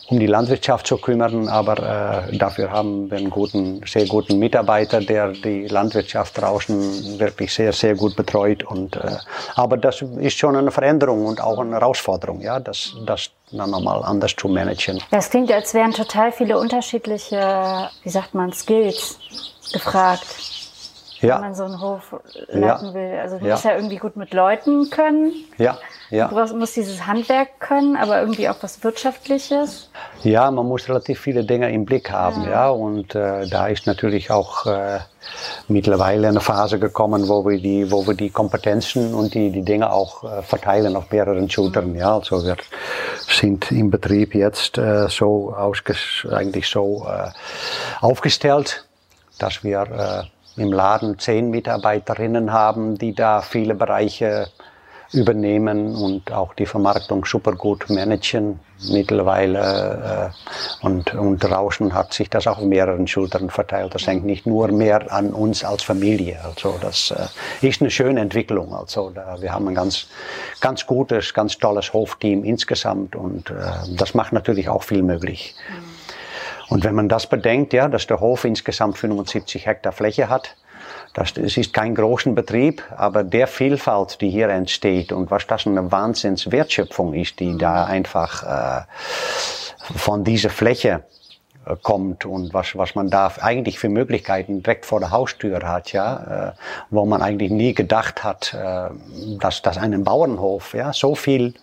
um 0.08 0.20
die 0.20 0.28
Landwirtschaft 0.28 0.86
zu 0.88 0.98
kümmern, 0.98 1.48
aber 1.48 2.28
äh, 2.30 2.38
dafür 2.38 2.72
haben 2.72 3.10
wir 3.10 3.18
einen 3.18 3.30
guten, 3.30 3.82
sehr 3.86 4.06
guten 4.06 4.38
Mitarbeiter, 4.38 5.00
der 5.00 5.30
die 5.30 5.68
Landwirtschaft 5.68 6.40
draußen 6.40 7.20
wirklich 7.20 7.54
sehr, 7.54 7.74
sehr 7.74 7.96
gut 7.96 8.16
betreut. 8.16 8.64
Und, 8.64 8.96
äh, 8.96 9.18
aber 9.56 9.78
das 9.78 10.02
ist 10.02 10.38
schon 10.38 10.56
eine 10.56 10.72
Veränderung 10.72 11.26
und 11.26 11.42
auch 11.42 11.60
eine 11.60 11.72
Herausforderung, 11.72 12.42
ja, 12.42 12.60
das, 12.60 12.94
das 13.06 13.32
dann 13.52 13.72
nochmal 13.72 14.04
anders 14.04 14.36
zu 14.36 14.48
managen. 14.48 15.00
Das 15.12 15.30
klingt, 15.30 15.52
als 15.52 15.74
wären 15.74 15.92
total 15.92 16.32
viele 16.32 16.60
unterschiedliche, 16.60 17.90
wie 18.04 18.10
sagt 18.10 18.34
man, 18.34 18.54
Skills 18.54 19.18
gefragt 19.74 20.55
ja. 21.22 21.36
wenn 21.36 21.42
man 21.42 21.56
so 21.56 21.64
einen 21.64 21.82
Hof 21.82 22.16
leiten 22.48 22.88
ja. 22.88 22.94
will. 22.94 23.20
Also 23.20 23.38
du 23.38 23.46
ja. 23.46 23.54
musst 23.54 23.66
ja 23.66 23.76
irgendwie 23.76 23.98
gut 23.98 24.16
mit 24.16 24.34
Leuten 24.34 24.90
können. 24.90 25.34
Ja. 25.58 25.78
Ja. 26.12 26.28
Du 26.28 26.56
musst 26.56 26.76
dieses 26.76 27.06
Handwerk 27.08 27.60
können, 27.60 27.96
aber 27.96 28.20
irgendwie 28.20 28.48
auch 28.48 28.58
was 28.62 28.84
Wirtschaftliches. 28.84 29.90
Ja, 30.24 30.52
man 30.52 30.68
muss 30.68 30.88
relativ 30.88 31.20
viele 31.20 31.44
Dinge 31.44 31.72
im 31.72 31.86
Blick 31.86 32.12
haben, 32.12 32.44
ja. 32.44 32.50
ja. 32.50 32.70
Und 32.70 33.16
äh, 33.16 33.48
da 33.48 33.68
ist 33.68 33.88
natürlich 33.88 34.30
auch 34.30 34.68
äh, 34.68 35.00
mittlerweile 35.68 36.28
eine 36.28 36.42
Phase 36.42 36.78
gekommen, 36.80 37.28
wo 37.28 37.46
wir 37.46 37.60
die, 37.60 37.92
wo 37.92 38.06
wir 38.06 38.14
die 38.14 38.30
Kompetenzen 38.30 39.16
und 39.16 39.34
die, 39.34 39.50
die 39.52 39.64
Dinge 39.64 39.92
auch 39.92 40.24
äh, 40.24 40.42
verteilen 40.44 40.96
auf 40.96 41.12
mehreren 41.12 41.50
Schultern. 41.50 41.92
Mhm. 41.92 41.96
Ja, 41.96 42.16
also 42.16 42.46
wir 42.46 42.58
sind 43.28 43.72
im 43.72 43.90
Betrieb 43.90 44.36
jetzt 44.36 44.78
äh, 44.78 45.08
so 45.10 45.56
eigentlich 46.32 46.68
so 46.68 47.08
äh, 47.10 47.30
aufgestellt, 48.02 48.86
dass 49.40 49.64
wir 49.64 49.82
äh, 49.82 50.35
im 50.58 50.72
Laden 50.72 51.20
zehn 51.20 51.50
Mitarbeiterinnen 51.50 52.52
haben, 52.52 52.98
die 52.98 53.14
da 53.14 53.42
viele 53.42 53.76
Bereiche 53.76 54.48
übernehmen 55.14 55.96
und 55.96 56.32
auch 56.32 56.54
die 56.54 56.66
Vermarktung 56.66 57.26
super 57.26 57.54
gut 57.54 57.90
managen 57.90 58.60
mittlerweile. 58.90 60.32
Äh, 60.82 60.86
und, 60.86 61.14
und 61.14 61.44
Rauschen 61.46 61.94
hat 61.94 62.14
sich 62.14 62.30
das 62.30 62.48
auf 62.48 62.60
mehreren 62.62 63.08
Schultern 63.08 63.50
verteilt. 63.50 63.96
Das 63.96 64.08
hängt 64.08 64.26
nicht 64.26 64.46
nur 64.46 64.68
mehr 64.70 65.12
an 65.12 65.32
uns 65.32 65.64
als 65.64 65.84
Familie. 65.84 66.40
Also 66.44 66.76
das 66.82 67.12
äh, 67.12 67.68
ist 67.68 67.82
eine 67.82 67.92
schöne 67.92 68.20
Entwicklung. 68.20 68.74
Also 68.74 69.12
da, 69.12 69.38
wir 69.40 69.54
haben 69.54 69.68
ein 69.68 69.76
ganz, 69.76 70.08
ganz 70.60 70.86
gutes, 70.86 71.34
ganz 71.34 71.58
tolles 71.58 71.94
Hofteam 71.94 72.44
insgesamt 72.44 73.16
und 73.16 73.50
äh, 73.50 73.54
das 73.96 74.14
macht 74.14 74.34
natürlich 74.34 74.70
auch 74.70 74.84
viel 74.84 75.04
möglich. 75.04 75.56
Mhm. 75.70 75.95
Und 76.70 76.84
wenn 76.84 76.96
man 76.96 77.10
das 77.10 77.28
bedenkt, 77.28 77.74
ja, 77.74 77.88
dass 77.88 78.08
der 78.08 78.20
Hof 78.20 78.46
insgesamt 78.46 78.98
75 78.98 79.66
Hektar 79.66 79.92
Fläche 79.92 80.30
hat, 80.30 80.56
das, 81.14 81.38
es 81.38 81.56
ist 81.58 81.74
kein 81.74 81.96
großer 81.96 82.32
Betrieb, 82.32 82.84
aber 82.96 83.24
der 83.24 83.48
Vielfalt, 83.48 84.20
die 84.20 84.30
hier 84.30 84.50
entsteht 84.50 85.12
und 85.12 85.32
was 85.32 85.48
das 85.48 85.66
eine 85.66 85.92
Wahnsinnswertschöpfung 85.92 87.14
ist, 87.14 87.40
die 87.40 87.58
da 87.58 87.86
einfach 87.86 88.44
äh, 88.44 88.82
von 89.96 90.24
dieser 90.26 90.50
Fläche 90.50 91.04
äh, 91.66 91.76
kommt 91.82 92.26
und 92.26 92.54
was, 92.54 92.76
was 92.76 92.96
man 92.96 93.10
da 93.10 93.32
eigentlich 93.40 93.80
für 93.80 93.88
Möglichkeiten 93.88 94.62
direkt 94.62 94.86
vor 94.86 95.00
der 95.00 95.12
Haustür 95.12 95.62
hat, 95.64 95.94
ja, 95.94 96.50
äh, 96.50 96.52
wo 96.90 97.06
man 97.06 97.22
eigentlich 97.22 97.52
nie 97.52 97.74
gedacht 97.74 98.24
hat, 98.24 98.54
äh, 98.54 98.90
dass, 99.40 99.62
dass 99.62 99.78
einem 99.78 100.04
Bauernhof 100.04 100.74
ja, 100.74 100.92
so 100.92 101.16
viel 101.16 101.54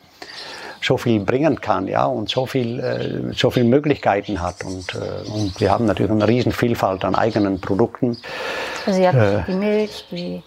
so 0.83 0.97
viel 0.97 1.21
bringen 1.21 1.61
kann, 1.61 1.87
ja, 1.87 2.05
und 2.05 2.29
so 2.29 2.47
viel, 2.47 2.81
äh, 2.81 3.33
so 3.35 3.51
viel 3.51 3.64
Möglichkeiten 3.64 4.40
hat. 4.40 4.64
Und, 4.64 4.95
äh, 4.95 5.31
und 5.31 5.61
wir 5.61 5.71
haben 5.71 5.87
natürlich 5.87 6.12
eine 6.12 6.27
riesen 6.27 6.53
Vielfalt 6.53 7.05
an 7.05 7.14
eigenen 7.14 7.61
Produkten. 7.61 8.18
Also 8.87 9.01
ihr 9.01 9.09
habt 9.09 9.49
äh, 9.49 9.53
die 9.53 9.57
Milch, 9.57 10.05
die 10.11 10.42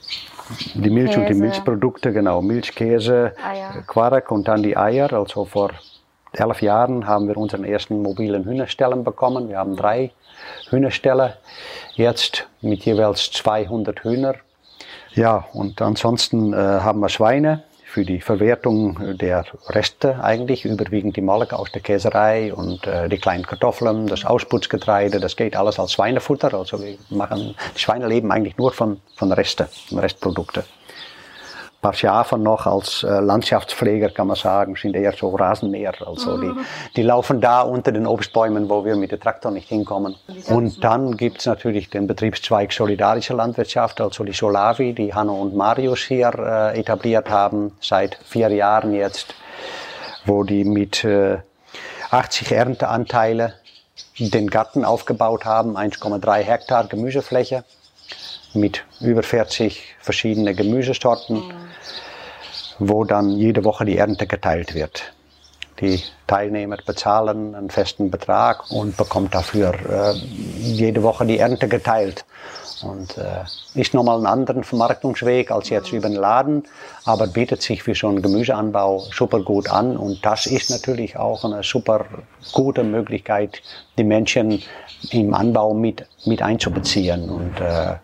die 0.76 0.89
Milch 0.89 1.12
Käse. 1.12 1.19
und 1.21 1.30
die 1.30 1.34
Milchprodukte, 1.34 2.13
genau, 2.13 2.41
Milch, 2.41 2.76
Käse, 2.76 3.34
Eier. 3.43 3.84
Quark 3.88 4.32
und 4.32 4.48
dann 4.48 4.62
die 4.62 4.78
Eier. 4.78 5.12
Also 5.12 5.45
vor 5.45 5.71
elf 6.34 6.62
Jahren 6.62 7.08
haben 7.08 7.28
wir 7.28 7.38
unseren 7.38 7.63
ersten 7.63 8.02
mobilen 8.02 8.43
Hühnerstellen 8.45 9.04
bekommen. 9.04 9.50
Wir 9.50 9.58
haben 9.58 9.76
drei 9.76 10.12
Hühnerställe 10.69 11.38
jetzt 11.95 12.48
mit 12.62 12.86
jeweils 12.86 13.32
200 13.32 14.04
Hühner. 14.04 14.36
Ja, 15.13 15.45
und 15.54 15.82
ansonsten 15.82 16.54
äh, 16.54 16.58
haben 16.58 17.00
wir 17.00 17.10
Schweine 17.10 17.63
für 17.95 18.03
die 18.03 18.19
Verwertung 18.19 19.17
der 19.17 19.45
Reste 19.69 20.21
eigentlich, 20.21 20.65
überwiegend 20.65 21.15
die 21.15 21.21
Molke 21.21 21.58
aus 21.58 21.71
der 21.71 21.81
Käserei 21.81 22.53
und 22.53 22.86
äh, 22.86 23.08
die 23.08 23.17
kleinen 23.17 23.45
Kartoffeln, 23.45 24.08
das 24.08 24.25
Ausputzgetreide, 24.25 25.21
das 25.21 25.38
geht 25.38 25.55
alles 25.55 25.79
als 25.79 25.93
Schweinefutter. 25.93 26.53
Also 26.53 26.81
wir 26.84 26.97
machen, 27.10 27.55
die 27.73 27.79
Schweine 27.79 28.10
leben 28.10 28.34
eigentlich 28.34 28.58
nur 28.58 28.73
von, 28.73 28.99
von 29.15 29.31
Reste, 29.31 29.69
Restprodukte 29.93 30.65
paar 31.86 31.93
Schafe 31.93 32.39
noch 32.39 32.65
als 32.65 33.04
äh, 33.04 33.19
Landschaftspfleger, 33.19 34.10
kann 34.10 34.26
man 34.26 34.36
sagen, 34.36 34.76
sind 34.76 34.95
eher 34.95 35.13
so 35.13 35.30
Rasenmäher. 35.36 35.93
Also 36.04 36.41
die, 36.41 36.52
die 36.95 37.04
laufen 37.04 37.41
da 37.41 37.62
unter 37.62 37.91
den 37.91 38.08
Obstbäumen, 38.08 38.67
wo 38.69 38.84
wir 38.84 38.95
mit 38.95 39.12
dem 39.12 39.19
Traktor 39.19 39.52
nicht 39.52 39.69
hinkommen. 39.69 40.15
Und 40.48 40.84
dann 40.84 41.15
gibt 41.15 41.41
es 41.41 41.45
natürlich 41.45 41.91
den 41.91 42.08
Betriebszweig 42.08 42.74
Solidarische 42.74 43.36
Landwirtschaft, 43.36 44.02
also 44.02 44.24
die 44.24 44.34
Solavi, 44.34 44.93
die 44.93 45.13
Hanno 45.13 45.36
und 45.36 45.56
Marius 45.56 46.00
hier 46.00 46.34
äh, 46.39 46.80
etabliert 46.80 47.30
haben, 47.30 47.74
seit 47.80 48.17
vier 48.26 48.50
Jahren 48.50 48.91
jetzt, 48.95 49.36
wo 50.26 50.43
die 50.43 50.63
mit 50.63 51.04
äh, 51.04 51.38
80 52.10 52.52
Ernteanteile 52.52 53.54
den 54.17 54.50
Garten 54.50 54.86
aufgebaut 54.86 55.45
haben, 55.45 55.78
1,3 55.78 56.38
Hektar 56.38 56.88
Gemüsefläche 56.88 57.63
mit 58.56 58.84
über 59.02 59.24
40 59.24 59.96
verschiedene 60.00 60.56
Gemüsesorten, 60.56 61.36
mhm. 61.36 61.54
wo 62.80 63.04
dann 63.04 63.32
jede 63.32 63.63
Woche 63.63 63.86
die 63.86 63.98
Ernte 63.98 64.28
geteilt 64.28 64.74
wird. 64.74 65.13
Die 65.82 66.02
Teilnehmer 66.26 66.78
bezahlen 66.86 67.54
einen 67.54 67.70
festen 67.70 68.10
Betrag 68.10 68.72
und 68.72 68.96
bekommt 68.96 69.36
dafür 69.36 69.74
äh, 69.74 70.13
jede 70.13 71.04
Woche 71.04 71.26
die 71.26 71.38
Ernte 71.38 71.68
geteilt. 71.68 72.26
Und 72.82 73.18
äh, 73.18 73.44
ist 73.74 73.94
nochmal 73.94 74.20
ein 74.20 74.26
anderer 74.26 74.63
Vermarktungsweg 74.63 75.52
als 75.52 75.70
jetzt 75.70 75.91
über 75.91 76.08
den 76.08 76.18
Laden, 76.18 76.63
aber 77.04 77.28
bietet 77.28 77.62
sich 77.62 77.84
für 77.84 77.96
so 77.96 78.08
einen 78.08 78.22
Gemüseanbau 78.22 79.00
super 79.12 79.41
gut 79.41 79.70
an. 79.70 79.98
Und 79.98 80.26
das 80.26 80.46
ist 80.46 80.70
natürlich 80.70 81.18
auch 81.18 81.44
eine 81.44 81.62
super 81.63 82.06
gute 82.54 82.84
Möglichkeit, 82.84 83.62
die 83.98 84.04
Menschen 84.04 84.62
im 85.12 85.34
Anbau 85.34 85.74
mit, 85.74 86.06
mit 86.26 86.41
einzubeziehen. 86.41 87.30
Und 87.30 87.60
äh, 87.60 87.96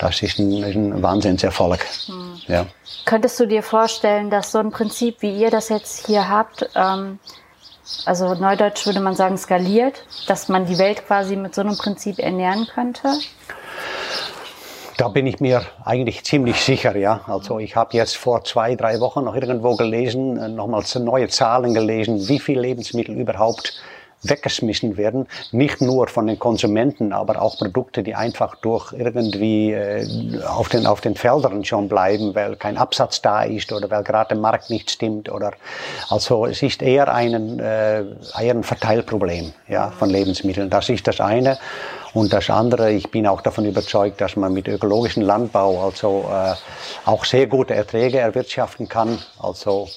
das 0.00 0.22
ist 0.22 0.38
ein, 0.38 0.64
ein 0.64 1.02
Wahnsinnserfolg. 1.02 1.86
Mhm. 2.08 2.40
Ja. 2.48 2.66
Könntest 3.04 3.38
du 3.38 3.46
dir 3.46 3.62
vorstellen, 3.62 4.30
dass 4.30 4.52
so 4.52 4.58
ein 4.58 4.70
Prinzip, 4.70 5.16
wie 5.20 5.38
ihr 5.38 5.50
das 5.50 5.68
jetzt 5.68 6.06
hier 6.06 6.28
habt, 6.28 6.68
ähm, 6.74 7.18
also 8.06 8.34
neudeutsch 8.34 8.86
würde 8.86 9.00
man 9.00 9.14
sagen 9.14 9.36
skaliert, 9.36 10.04
dass 10.26 10.48
man 10.48 10.66
die 10.66 10.78
Welt 10.78 11.06
quasi 11.06 11.36
mit 11.36 11.54
so 11.54 11.60
einem 11.60 11.76
Prinzip 11.76 12.18
ernähren 12.18 12.66
könnte? 12.72 13.12
Da 14.96 15.08
bin 15.08 15.26
ich 15.26 15.40
mir 15.40 15.62
eigentlich 15.84 16.24
ziemlich 16.24 16.60
sicher, 16.60 16.96
ja. 16.96 17.22
Also 17.26 17.58
ich 17.58 17.74
habe 17.74 17.96
jetzt 17.96 18.16
vor 18.16 18.44
zwei, 18.44 18.76
drei 18.76 19.00
Wochen 19.00 19.24
noch 19.24 19.34
irgendwo 19.34 19.74
gelesen, 19.76 20.36
äh, 20.36 20.48
nochmals 20.48 20.94
neue 20.94 21.28
Zahlen 21.28 21.74
gelesen, 21.74 22.28
wie 22.28 22.38
viel 22.38 22.60
Lebensmittel 22.60 23.16
überhaupt 23.16 23.80
weggeschmissen 24.22 24.96
werden. 24.96 25.26
Nicht 25.52 25.80
nur 25.80 26.08
von 26.08 26.26
den 26.26 26.38
Konsumenten, 26.38 27.12
aber 27.12 27.40
auch 27.40 27.56
Produkte, 27.56 28.02
die 28.02 28.14
einfach 28.14 28.56
durch 28.56 28.92
irgendwie 28.92 29.72
äh, 29.72 30.06
auf, 30.44 30.68
den, 30.68 30.86
auf 30.86 31.00
den 31.00 31.14
Feldern 31.14 31.64
schon 31.64 31.88
bleiben, 31.88 32.34
weil 32.34 32.56
kein 32.56 32.76
Absatz 32.76 33.22
da 33.22 33.42
ist 33.42 33.72
oder 33.72 33.90
weil 33.90 34.02
gerade 34.04 34.30
der 34.30 34.38
Markt 34.38 34.70
nicht 34.70 34.90
stimmt. 34.90 35.30
Oder 35.30 35.52
also 36.08 36.46
es 36.46 36.62
ist 36.62 36.82
eher 36.82 37.12
ein, 37.12 37.58
äh, 37.58 38.00
eher 38.00 38.54
ein 38.54 38.62
Verteilproblem 38.62 39.52
ja, 39.68 39.90
von 39.90 40.10
Lebensmitteln. 40.10 40.70
Das 40.70 40.88
ist 40.88 41.06
das 41.06 41.20
eine. 41.20 41.58
Und 42.12 42.32
das 42.32 42.50
andere, 42.50 42.90
ich 42.90 43.10
bin 43.10 43.26
auch 43.26 43.40
davon 43.40 43.64
überzeugt, 43.64 44.20
dass 44.20 44.34
man 44.34 44.52
mit 44.52 44.66
ökologischem 44.66 45.22
Landbau 45.22 45.84
also 45.84 46.28
äh, 46.30 46.54
auch 47.08 47.24
sehr 47.24 47.46
gute 47.46 47.74
Erträge 47.74 48.18
erwirtschaften 48.18 48.88
kann. 48.88 49.18
Also 49.40 49.88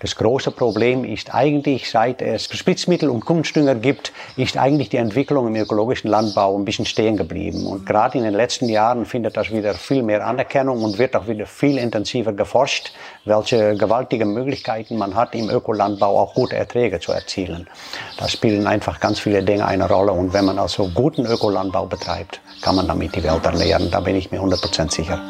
das 0.00 0.16
große 0.16 0.50
Problem 0.50 1.04
ist 1.04 1.34
eigentlich, 1.34 1.90
seit 1.90 2.22
es 2.22 2.44
Spritzmittel 2.44 3.10
und 3.10 3.26
Kunstdünger 3.26 3.74
gibt, 3.74 4.12
ist 4.36 4.56
eigentlich 4.56 4.88
die 4.88 4.96
Entwicklung 4.96 5.46
im 5.46 5.56
ökologischen 5.56 6.08
Landbau 6.08 6.56
ein 6.56 6.64
bisschen 6.64 6.86
stehen 6.86 7.18
geblieben. 7.18 7.66
Und 7.66 7.84
gerade 7.84 8.16
in 8.16 8.24
den 8.24 8.32
letzten 8.32 8.70
Jahren 8.70 9.04
findet 9.04 9.36
das 9.36 9.52
wieder 9.52 9.74
viel 9.74 10.02
mehr 10.02 10.26
Anerkennung 10.26 10.82
und 10.82 10.98
wird 10.98 11.14
auch 11.16 11.28
wieder 11.28 11.44
viel 11.44 11.76
intensiver 11.76 12.32
geforscht, 12.32 12.92
welche 13.26 13.76
gewaltigen 13.76 14.32
Möglichkeiten 14.32 14.96
man 14.96 15.14
hat, 15.14 15.34
im 15.34 15.50
Ökolandbau 15.50 16.18
auch 16.18 16.32
gute 16.32 16.56
Erträge 16.56 16.98
zu 16.98 17.12
erzielen. 17.12 17.68
Da 18.16 18.26
spielen 18.26 18.66
einfach 18.66 19.00
ganz 19.00 19.20
viele 19.20 19.42
Dinge 19.42 19.66
eine 19.66 19.86
Rolle. 19.86 20.12
Und 20.12 20.32
wenn 20.32 20.46
man 20.46 20.58
also 20.58 20.88
guten 20.94 21.26
Ökolandbau 21.26 21.84
betreibt, 21.84 22.40
kann 22.62 22.76
man 22.76 22.88
damit 22.88 23.14
die 23.14 23.22
Welt 23.22 23.44
ernähren. 23.44 23.90
Da 23.90 24.00
bin 24.00 24.16
ich 24.16 24.30
mir 24.30 24.40
100% 24.40 24.90
sicher. 24.90 25.20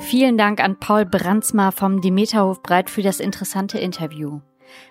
Vielen 0.00 0.38
Dank 0.38 0.62
an 0.62 0.78
Paul 0.78 1.04
Brandsma 1.04 1.70
vom 1.70 2.00
Demeterhof 2.00 2.62
Breit 2.62 2.88
für 2.88 3.02
das 3.02 3.20
interessante 3.20 3.78
Interview. 3.78 4.40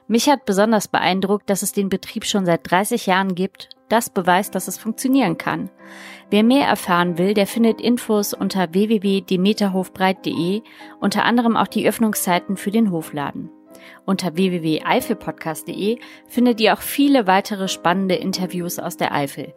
Mich 0.07 0.29
hat 0.29 0.45
besonders 0.45 0.87
beeindruckt, 0.87 1.49
dass 1.49 1.61
es 1.61 1.71
den 1.71 1.89
Betrieb 1.89 2.25
schon 2.25 2.45
seit 2.45 2.69
30 2.69 3.05
Jahren 3.05 3.33
gibt. 3.33 3.69
Das 3.89 4.09
beweist, 4.09 4.53
dass 4.53 4.67
es 4.67 4.77
funktionieren 4.77 5.37
kann. 5.37 5.69
Wer 6.29 6.43
mehr 6.43 6.67
erfahren 6.67 7.17
will, 7.17 7.33
der 7.33 7.47
findet 7.47 7.79
Infos 7.79 8.33
unter 8.33 8.73
www.demeterhofbreit.de, 8.73 10.61
unter 10.99 11.23
anderem 11.23 11.55
auch 11.55 11.67
die 11.67 11.87
Öffnungszeiten 11.87 12.57
für 12.57 12.71
den 12.71 12.91
Hofladen. 12.91 13.49
Unter 14.05 14.35
www.eifelpodcast.de 14.35 15.99
findet 16.27 16.59
ihr 16.59 16.73
auch 16.73 16.81
viele 16.81 17.27
weitere 17.27 17.67
spannende 17.67 18.15
Interviews 18.15 18.79
aus 18.79 18.97
der 18.97 19.13
Eifel. 19.13 19.53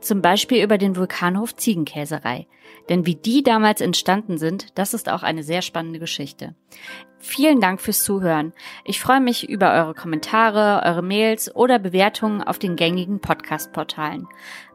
Zum 0.00 0.22
Beispiel 0.22 0.62
über 0.62 0.78
den 0.78 0.96
Vulkanhof 0.96 1.54
Ziegenkäserei. 1.56 2.46
Denn 2.88 3.06
wie 3.06 3.14
die 3.14 3.42
damals 3.42 3.80
entstanden 3.80 4.38
sind, 4.38 4.78
das 4.78 4.94
ist 4.94 5.08
auch 5.08 5.22
eine 5.22 5.42
sehr 5.42 5.62
spannende 5.62 5.98
Geschichte. 5.98 6.54
Vielen 7.18 7.60
Dank 7.60 7.80
fürs 7.80 8.04
Zuhören. 8.04 8.52
Ich 8.84 9.00
freue 9.00 9.20
mich 9.20 9.48
über 9.48 9.72
eure 9.72 9.94
Kommentare, 9.94 10.82
eure 10.84 11.02
Mails 11.02 11.54
oder 11.54 11.78
Bewertungen 11.78 12.42
auf 12.42 12.58
den 12.58 12.76
gängigen 12.76 13.20
Podcast-Portalen. 13.20 14.26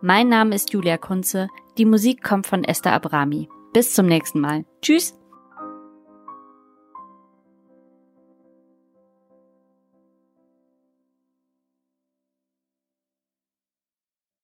Mein 0.02 0.30
Name 0.30 0.56
ist 0.56 0.74
Julia 0.74 0.98
Kunze. 0.98 1.48
Die 1.78 1.86
Musik 1.86 2.24
kommt 2.24 2.46
von 2.46 2.64
Esther 2.64 2.94
Abrami. 2.94 3.48
Bis 3.74 3.94
zum 3.94 4.06
nächsten 4.06 4.40
Mal. 4.40 4.66
Tschüss! 4.82 5.23